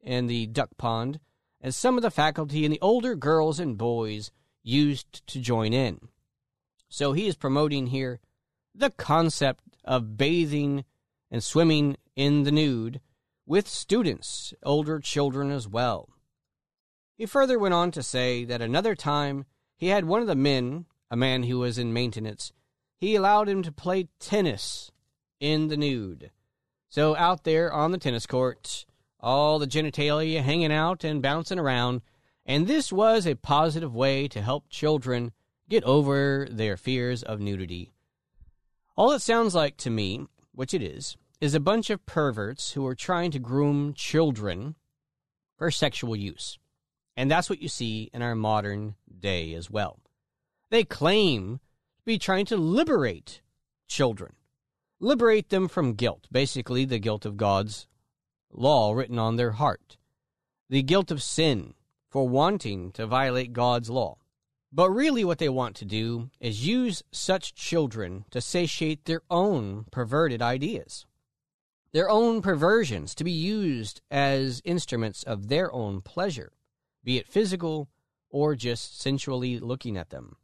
in 0.00 0.26
the 0.26 0.46
duck 0.46 0.70
pond, 0.76 1.18
as 1.60 1.74
some 1.76 1.96
of 1.96 2.02
the 2.02 2.10
faculty 2.10 2.64
and 2.64 2.74
the 2.74 2.80
older 2.80 3.14
girls 3.14 3.58
and 3.58 3.78
boys 3.78 4.30
used 4.62 5.26
to 5.28 5.40
join 5.40 5.72
in. 5.72 6.08
So 6.88 7.12
he 7.12 7.26
is 7.26 7.36
promoting 7.36 7.88
here 7.88 8.20
the 8.74 8.90
concept 8.90 9.64
of 9.84 10.16
bathing 10.16 10.84
and 11.30 11.42
swimming 11.42 11.96
in 12.16 12.44
the 12.44 12.52
nude 12.52 13.00
with 13.46 13.68
students, 13.68 14.54
older 14.62 14.98
children 15.00 15.50
as 15.50 15.68
well. 15.68 16.08
He 17.16 17.26
further 17.26 17.58
went 17.58 17.74
on 17.74 17.90
to 17.92 18.02
say 18.02 18.44
that 18.44 18.62
another 18.62 18.94
time 18.94 19.44
he 19.76 19.88
had 19.88 20.04
one 20.04 20.20
of 20.20 20.26
the 20.26 20.34
men, 20.34 20.86
a 21.10 21.16
man 21.16 21.44
who 21.44 21.58
was 21.58 21.78
in 21.78 21.92
maintenance, 21.92 22.52
he 22.96 23.14
allowed 23.14 23.48
him 23.48 23.62
to 23.62 23.72
play 23.72 24.08
tennis 24.18 24.90
in 25.40 25.68
the 25.68 25.76
nude. 25.76 26.30
So 26.88 27.16
out 27.16 27.44
there 27.44 27.72
on 27.72 27.92
the 27.92 27.98
tennis 27.98 28.26
court, 28.26 28.86
all 29.20 29.58
the 29.58 29.66
genitalia 29.66 30.42
hanging 30.42 30.72
out 30.72 31.04
and 31.04 31.22
bouncing 31.22 31.58
around, 31.58 32.02
and 32.46 32.66
this 32.66 32.92
was 32.92 33.26
a 33.26 33.34
positive 33.34 33.94
way 33.94 34.28
to 34.28 34.42
help 34.42 34.68
children 34.68 35.32
get 35.68 35.82
over 35.84 36.46
their 36.50 36.76
fears 36.76 37.22
of 37.22 37.40
nudity. 37.40 37.93
All 38.96 39.10
it 39.10 39.22
sounds 39.22 39.54
like 39.54 39.76
to 39.78 39.90
me, 39.90 40.26
which 40.52 40.72
it 40.72 40.82
is, 40.82 41.16
is 41.40 41.54
a 41.54 41.60
bunch 41.60 41.90
of 41.90 42.06
perverts 42.06 42.72
who 42.72 42.86
are 42.86 42.94
trying 42.94 43.32
to 43.32 43.40
groom 43.40 43.92
children 43.92 44.76
for 45.56 45.70
sexual 45.70 46.14
use. 46.14 46.58
And 47.16 47.28
that's 47.28 47.50
what 47.50 47.60
you 47.60 47.68
see 47.68 48.08
in 48.14 48.22
our 48.22 48.36
modern 48.36 48.94
day 49.18 49.52
as 49.54 49.68
well. 49.68 49.98
They 50.70 50.84
claim 50.84 51.58
to 51.98 52.04
be 52.04 52.18
trying 52.18 52.46
to 52.46 52.56
liberate 52.56 53.42
children, 53.88 54.34
liberate 55.00 55.48
them 55.48 55.68
from 55.68 55.94
guilt, 55.94 56.28
basically 56.30 56.84
the 56.84 56.98
guilt 57.00 57.26
of 57.26 57.36
God's 57.36 57.88
law 58.52 58.92
written 58.92 59.18
on 59.18 59.36
their 59.36 59.52
heart, 59.52 59.96
the 60.70 60.82
guilt 60.82 61.10
of 61.10 61.22
sin 61.22 61.74
for 62.08 62.28
wanting 62.28 62.92
to 62.92 63.06
violate 63.06 63.52
God's 63.52 63.90
law. 63.90 64.18
But 64.76 64.90
really, 64.90 65.24
what 65.24 65.38
they 65.38 65.48
want 65.48 65.76
to 65.76 65.84
do 65.84 66.30
is 66.40 66.66
use 66.66 67.04
such 67.12 67.54
children 67.54 68.24
to 68.32 68.40
satiate 68.40 69.04
their 69.04 69.22
own 69.30 69.84
perverted 69.92 70.42
ideas, 70.42 71.06
their 71.92 72.10
own 72.10 72.42
perversions 72.42 73.14
to 73.14 73.22
be 73.22 73.30
used 73.30 74.00
as 74.10 74.60
instruments 74.64 75.22
of 75.22 75.46
their 75.46 75.72
own 75.72 76.00
pleasure, 76.00 76.50
be 77.04 77.18
it 77.18 77.28
physical 77.28 77.88
or 78.30 78.56
just 78.56 79.00
sensually 79.00 79.60
looking 79.60 79.96
at 79.96 80.10
them, 80.10 80.38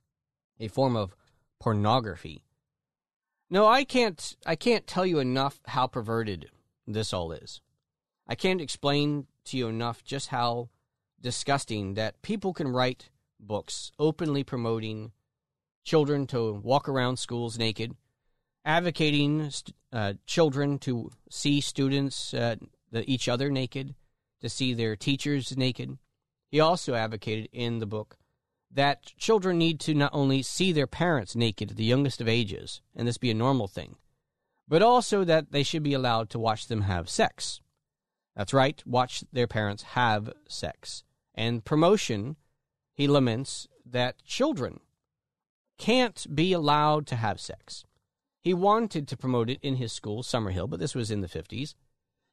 a 0.60 0.68
form 0.68 0.94
of 0.94 1.16
pornography. 1.58 2.44
No, 3.50 3.66
I 3.66 3.82
can't 3.82 4.36
I 4.46 4.54
can't 4.54 4.86
tell 4.86 5.04
you 5.04 5.18
enough 5.18 5.58
how 5.66 5.88
perverted 5.88 6.50
this 6.86 7.12
all 7.12 7.32
is. 7.32 7.60
I 8.28 8.36
can't 8.36 8.60
explain 8.60 9.26
to 9.46 9.56
you 9.56 9.66
enough 9.66 10.04
just 10.04 10.28
how 10.28 10.68
disgusting 11.20 11.94
that 11.94 12.22
people 12.22 12.52
can 12.52 12.68
write 12.68 13.10
books 13.40 13.92
openly 13.98 14.44
promoting 14.44 15.12
children 15.84 16.26
to 16.28 16.52
walk 16.52 16.88
around 16.88 17.18
schools 17.18 17.58
naked, 17.58 17.96
advocating 18.64 19.50
uh, 19.92 20.14
children 20.26 20.78
to 20.78 21.10
see 21.30 21.60
students, 21.60 22.34
uh, 22.34 22.56
the, 22.90 23.10
each 23.10 23.28
other 23.28 23.50
naked, 23.50 23.94
to 24.40 24.48
see 24.48 24.74
their 24.74 24.96
teachers 24.96 25.56
naked. 25.56 25.98
He 26.50 26.60
also 26.60 26.94
advocated 26.94 27.48
in 27.52 27.78
the 27.78 27.86
book 27.86 28.16
that 28.70 29.04
children 29.18 29.58
need 29.58 29.80
to 29.80 29.94
not 29.94 30.10
only 30.12 30.42
see 30.42 30.72
their 30.72 30.86
parents 30.86 31.34
naked 31.34 31.72
at 31.72 31.76
the 31.76 31.84
youngest 31.84 32.20
of 32.20 32.28
ages, 32.28 32.80
and 32.94 33.06
this 33.06 33.18
be 33.18 33.30
a 33.30 33.34
normal 33.34 33.66
thing, 33.66 33.96
but 34.68 34.82
also 34.82 35.24
that 35.24 35.50
they 35.50 35.62
should 35.62 35.82
be 35.82 35.92
allowed 35.94 36.30
to 36.30 36.38
watch 36.38 36.68
them 36.68 36.82
have 36.82 37.08
sex. 37.08 37.60
That's 38.36 38.54
right, 38.54 38.80
watch 38.86 39.24
their 39.32 39.48
parents 39.48 39.82
have 39.82 40.32
sex. 40.48 41.02
And 41.34 41.64
promotion, 41.64 42.36
he 43.00 43.08
laments 43.08 43.66
that 43.86 44.22
children 44.24 44.78
can't 45.78 46.26
be 46.34 46.52
allowed 46.52 47.06
to 47.06 47.16
have 47.16 47.40
sex. 47.40 47.86
He 48.42 48.52
wanted 48.52 49.08
to 49.08 49.16
promote 49.16 49.48
it 49.48 49.58
in 49.62 49.76
his 49.76 49.90
school, 49.90 50.22
Summerhill, 50.22 50.68
but 50.68 50.80
this 50.80 50.94
was 50.94 51.10
in 51.10 51.22
the 51.22 51.26
50s. 51.26 51.74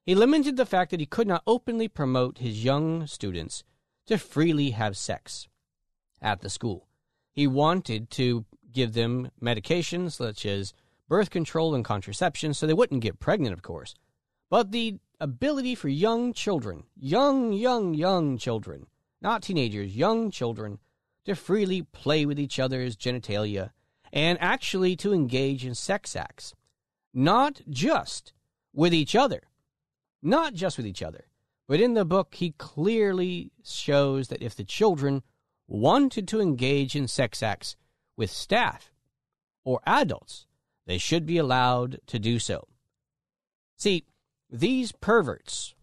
He 0.06 0.14
lamented 0.14 0.58
the 0.58 0.66
fact 0.66 0.92
that 0.92 1.00
he 1.00 1.06
could 1.06 1.26
not 1.26 1.42
openly 1.48 1.88
promote 1.88 2.40
his 2.40 2.66
young 2.66 3.08
students 3.08 3.64
to 4.08 4.18
freely 4.18 4.72
have 4.72 4.98
sex 4.98 5.48
at 6.22 6.42
the 6.42 6.50
school. 6.50 6.90
He 7.32 7.48
wanted 7.48 8.10
to 8.12 8.44
give 8.70 8.92
them 8.92 9.32
medications 9.42 10.18
such 10.18 10.46
as 10.46 10.74
birth 11.08 11.30
control 11.30 11.76
and 11.76 11.86
contraception 11.86 12.54
so 12.54 12.68
they 12.68 12.74
wouldn't 12.74 13.00
get 13.00 13.22
pregnant, 13.22 13.54
of 13.54 13.62
course. 13.62 13.96
But 14.50 14.74
the 14.74 14.98
ability 15.22 15.76
for 15.76 15.88
young 15.88 16.34
children, 16.34 16.84
young, 16.98 17.54
young, 17.54 17.94
young 17.94 18.38
children, 18.38 18.88
not 19.22 19.44
teenagers, 19.44 19.96
young 19.96 20.32
children, 20.32 20.80
to 21.26 21.36
freely 21.36 21.82
play 21.82 22.26
with 22.26 22.40
each 22.40 22.60
other's 22.60 22.96
genitalia 22.96 23.72
and 24.14 24.38
actually 24.40 24.96
to 24.96 25.14
engage 25.14 25.66
in 25.66 25.76
sex 25.76 26.16
acts. 26.16 26.54
Not 27.14 27.62
just 27.70 28.34
with 28.74 28.94
each 28.94 29.16
other, 29.16 29.42
not 30.22 30.54
just 30.54 30.78
with 30.78 30.86
each 30.86 31.04
other, 31.04 31.26
but 31.68 31.82
in 31.82 31.96
the 31.96 32.06
book, 32.06 32.36
he 32.36 32.52
clearly 32.52 33.52
shows 33.64 34.30
that 34.30 34.42
if 34.42 34.56
the 34.56 34.64
children 34.64 35.24
wanted 35.68 36.28
to 36.30 36.40
engage 36.40 36.96
in 36.96 37.08
sex 37.08 37.44
acts 37.44 37.76
with 38.16 38.32
staff 38.32 38.92
or 39.66 39.82
adults, 39.86 40.48
they 40.86 40.98
should 40.98 41.26
be 41.26 41.38
allowed 41.38 42.00
to 42.08 42.20
do 42.20 42.40
so. 42.40 42.68
See, 43.76 44.06
these 44.50 44.94
perverts 44.94 45.76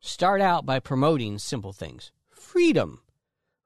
start 0.00 0.40
out 0.40 0.64
by 0.64 0.80
promoting 0.80 1.38
simple 1.38 1.74
things 1.74 2.12
freedom. 2.40 3.00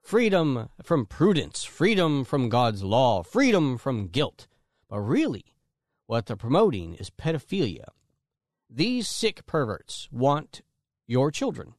Freedom 0.03 0.69
from 0.83 1.07
prudence, 1.07 1.65
freedom 1.65 2.25
from 2.25 2.51
God's 2.51 2.83
law, 2.83 3.23
freedom 3.23 3.79
from 3.79 4.09
guilt. 4.09 4.47
But 4.91 5.01
really, 5.01 5.47
what 6.07 6.27
they're 6.27 6.37
promoting 6.37 6.95
is 6.95 7.09
pedophilia. 7.09 7.87
These 8.69 9.09
sick 9.09 9.47
perverts 9.47 10.09
want 10.13 10.61
your 11.07 11.31
children. 11.31 11.75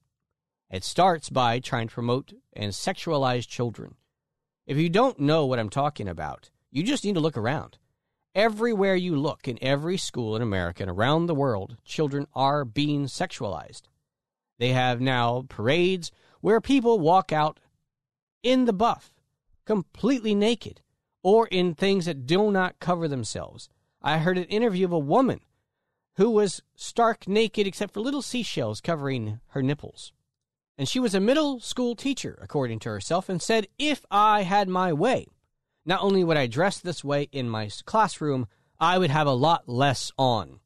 It 0.71 0.83
starts 0.83 1.29
by 1.29 1.59
trying 1.59 1.89
to 1.89 1.93
promote 1.93 2.33
and 2.53 2.71
sexualize 2.71 3.47
children. 3.47 3.95
If 4.65 4.77
you 4.77 4.89
don't 4.89 5.19
know 5.19 5.45
what 5.45 5.59
I'm 5.59 5.69
talking 5.69 6.07
about, 6.07 6.49
you 6.71 6.81
just 6.81 7.03
need 7.03 7.13
to 7.15 7.21
look 7.21 7.37
around. 7.37 7.77
Everywhere 8.33 8.95
you 8.95 9.15
look, 9.15 9.47
in 9.47 9.59
every 9.61 9.97
school 9.97 10.35
in 10.35 10.41
America 10.41 10.83
and 10.83 10.89
around 10.89 11.27
the 11.27 11.35
world, 11.35 11.77
children 11.85 12.25
are 12.33 12.65
being 12.65 13.05
sexualized. 13.05 13.83
They 14.57 14.69
have 14.69 14.99
now 14.99 15.45
parades 15.47 16.11
where 16.45 16.61
people 16.61 16.99
walk 16.99 17.33
out 17.33 17.59
in 18.43 18.65
the 18.65 18.71
buff, 18.71 19.11
completely 19.65 20.35
naked, 20.35 20.79
or 21.23 21.47
in 21.47 21.73
things 21.73 22.05
that 22.05 22.27
do 22.27 22.51
not 22.51 22.77
cover 22.77 23.07
themselves. 23.07 23.67
I 23.99 24.19
heard 24.19 24.37
an 24.37 24.43
interview 24.43 24.85
of 24.85 24.91
a 24.91 24.99
woman 24.99 25.39
who 26.17 26.29
was 26.29 26.61
stark 26.75 27.27
naked 27.27 27.65
except 27.65 27.95
for 27.95 27.99
little 27.99 28.21
seashells 28.21 28.79
covering 28.79 29.39
her 29.47 29.63
nipples. 29.63 30.13
And 30.77 30.87
she 30.87 30.99
was 30.99 31.15
a 31.15 31.19
middle 31.19 31.59
school 31.61 31.95
teacher, 31.95 32.37
according 32.39 32.77
to 32.81 32.89
herself, 32.89 33.27
and 33.27 33.41
said, 33.41 33.65
If 33.79 34.05
I 34.11 34.43
had 34.43 34.69
my 34.69 34.93
way, 34.93 35.25
not 35.83 36.03
only 36.03 36.23
would 36.23 36.37
I 36.37 36.45
dress 36.45 36.77
this 36.77 37.03
way 37.03 37.27
in 37.31 37.49
my 37.49 37.71
classroom, 37.85 38.45
I 38.79 38.99
would 38.99 39.09
have 39.09 39.25
a 39.25 39.31
lot 39.31 39.67
less 39.67 40.11
on. 40.15 40.59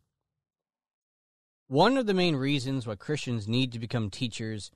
One 1.67 1.95
of 1.95 2.05
the 2.05 2.13
main 2.13 2.35
reasons 2.35 2.85
why 2.85 2.95
Christians 2.95 3.47
need 3.47 3.71
to 3.71 3.79
become 3.79 4.09
teachers, 4.09 4.71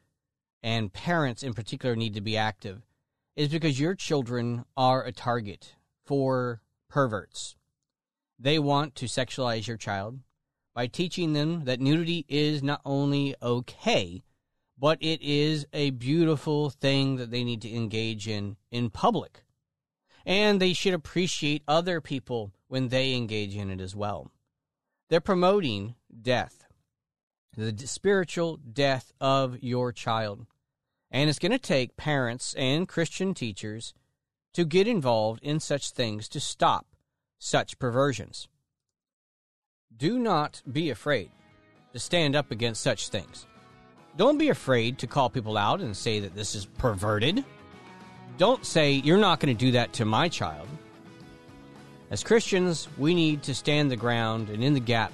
and 0.64 0.94
parents 0.94 1.44
in 1.44 1.54
particular 1.54 1.96
need 1.96 2.14
to 2.16 2.22
be 2.22 2.38
active, 2.38 2.82
is 3.36 3.50
because 3.50 3.80
your 3.80 3.94
children 3.94 4.64
are 4.78 5.04
a 5.04 5.12
target 5.12 5.76
for 6.06 6.62
perverts. 6.90 7.56
They 8.40 8.58
want 8.58 8.96
to 8.96 9.06
sexualize 9.06 9.68
your 9.68 9.78
child 9.78 10.20
by 10.74 10.88
teaching 10.88 11.34
them 11.34 11.66
that 11.66 11.80
nudity 11.80 12.26
is 12.28 12.64
not 12.64 12.82
only 12.86 13.36
okay, 13.42 14.24
but 14.78 14.98
it 15.02 15.22
is 15.22 15.66
a 15.72 15.92
beautiful 15.92 16.70
thing 16.70 17.18
that 17.18 17.32
they 17.32 17.44
need 17.44 17.62
to 17.62 17.74
engage 17.74 18.28
in 18.28 18.58
in 18.72 18.90
public. 18.90 19.44
And 20.26 20.60
they 20.60 20.74
should 20.74 20.94
appreciate 20.94 21.64
other 21.68 22.02
people 22.02 22.54
when 22.68 22.88
they 22.88 23.14
engage 23.14 23.56
in 23.56 23.70
it 23.70 23.82
as 23.82 23.96
well. 23.96 24.32
They're 25.10 25.22
promoting 25.22 25.96
death, 26.22 26.66
the 27.56 27.76
spiritual 27.86 28.58
death 28.58 29.12
of 29.22 29.62
your 29.62 29.92
child. 29.92 30.48
And 31.14 31.30
it's 31.30 31.40
going 31.40 31.52
to 31.52 31.60
take 31.60 31.96
parents 31.96 32.56
and 32.58 32.88
Christian 32.88 33.36
teachers 33.36 33.94
to 34.56 34.66
get 34.66 34.88
involved 34.88 35.44
in 35.44 35.60
such 35.60 35.92
things 35.92 36.28
to 36.30 36.40
stop 36.40 36.88
such 37.38 37.78
perversions. 37.78 38.48
Do 39.96 40.18
not 40.18 40.64
be 40.70 40.90
afraid 40.90 41.30
to 41.94 42.00
stand 42.00 42.36
up 42.36 42.50
against 42.50 42.82
such 42.82 43.10
things. 43.10 43.46
Don't 44.18 44.40
be 44.40 44.50
afraid 44.50 44.98
to 45.00 45.08
call 45.08 45.30
people 45.30 45.56
out 45.56 45.82
and 45.82 45.96
say 45.96 46.20
that 46.20 46.36
this 46.36 46.56
is 46.56 46.66
perverted. 46.66 47.46
Don't 48.40 48.66
say, 48.66 48.94
you're 48.94 49.18
not 49.18 49.40
going 49.40 49.56
to 49.56 49.66
do 49.66 49.72
that 49.74 49.94
to 49.94 50.06
my 50.06 50.28
child. 50.28 50.68
As 52.10 52.24
Christians, 52.24 52.88
we 52.98 53.14
need 53.14 53.44
to 53.44 53.54
stand 53.54 53.92
the 53.92 53.96
ground 53.96 54.50
and 54.50 54.64
in 54.64 54.74
the 54.74 54.80
gap 54.80 55.12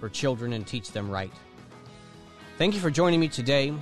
for 0.00 0.08
children 0.08 0.54
and 0.54 0.66
teach 0.66 0.90
them 0.90 1.10
right. 1.10 1.32
Thank 2.56 2.74
you 2.74 2.80
for 2.80 2.90
joining 2.90 3.20
me 3.20 3.28
today 3.28 3.74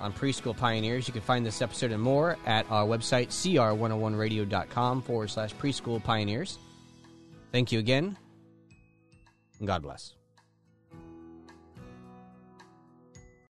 on 0.00 0.12
Preschool 0.12 0.56
Pioneers. 0.56 1.06
You 1.06 1.12
can 1.12 1.22
find 1.22 1.44
this 1.44 1.62
episode 1.62 1.92
and 1.92 2.02
more 2.02 2.36
at 2.46 2.70
our 2.70 2.86
website, 2.86 3.28
cr101radio.com 3.28 5.02
forward 5.02 5.30
slash 5.30 5.54
preschool 5.54 6.02
pioneers. 6.02 6.58
Thank 7.52 7.72
you 7.72 7.78
again, 7.78 8.16
and 9.58 9.66
God 9.66 9.82
bless. 9.82 10.14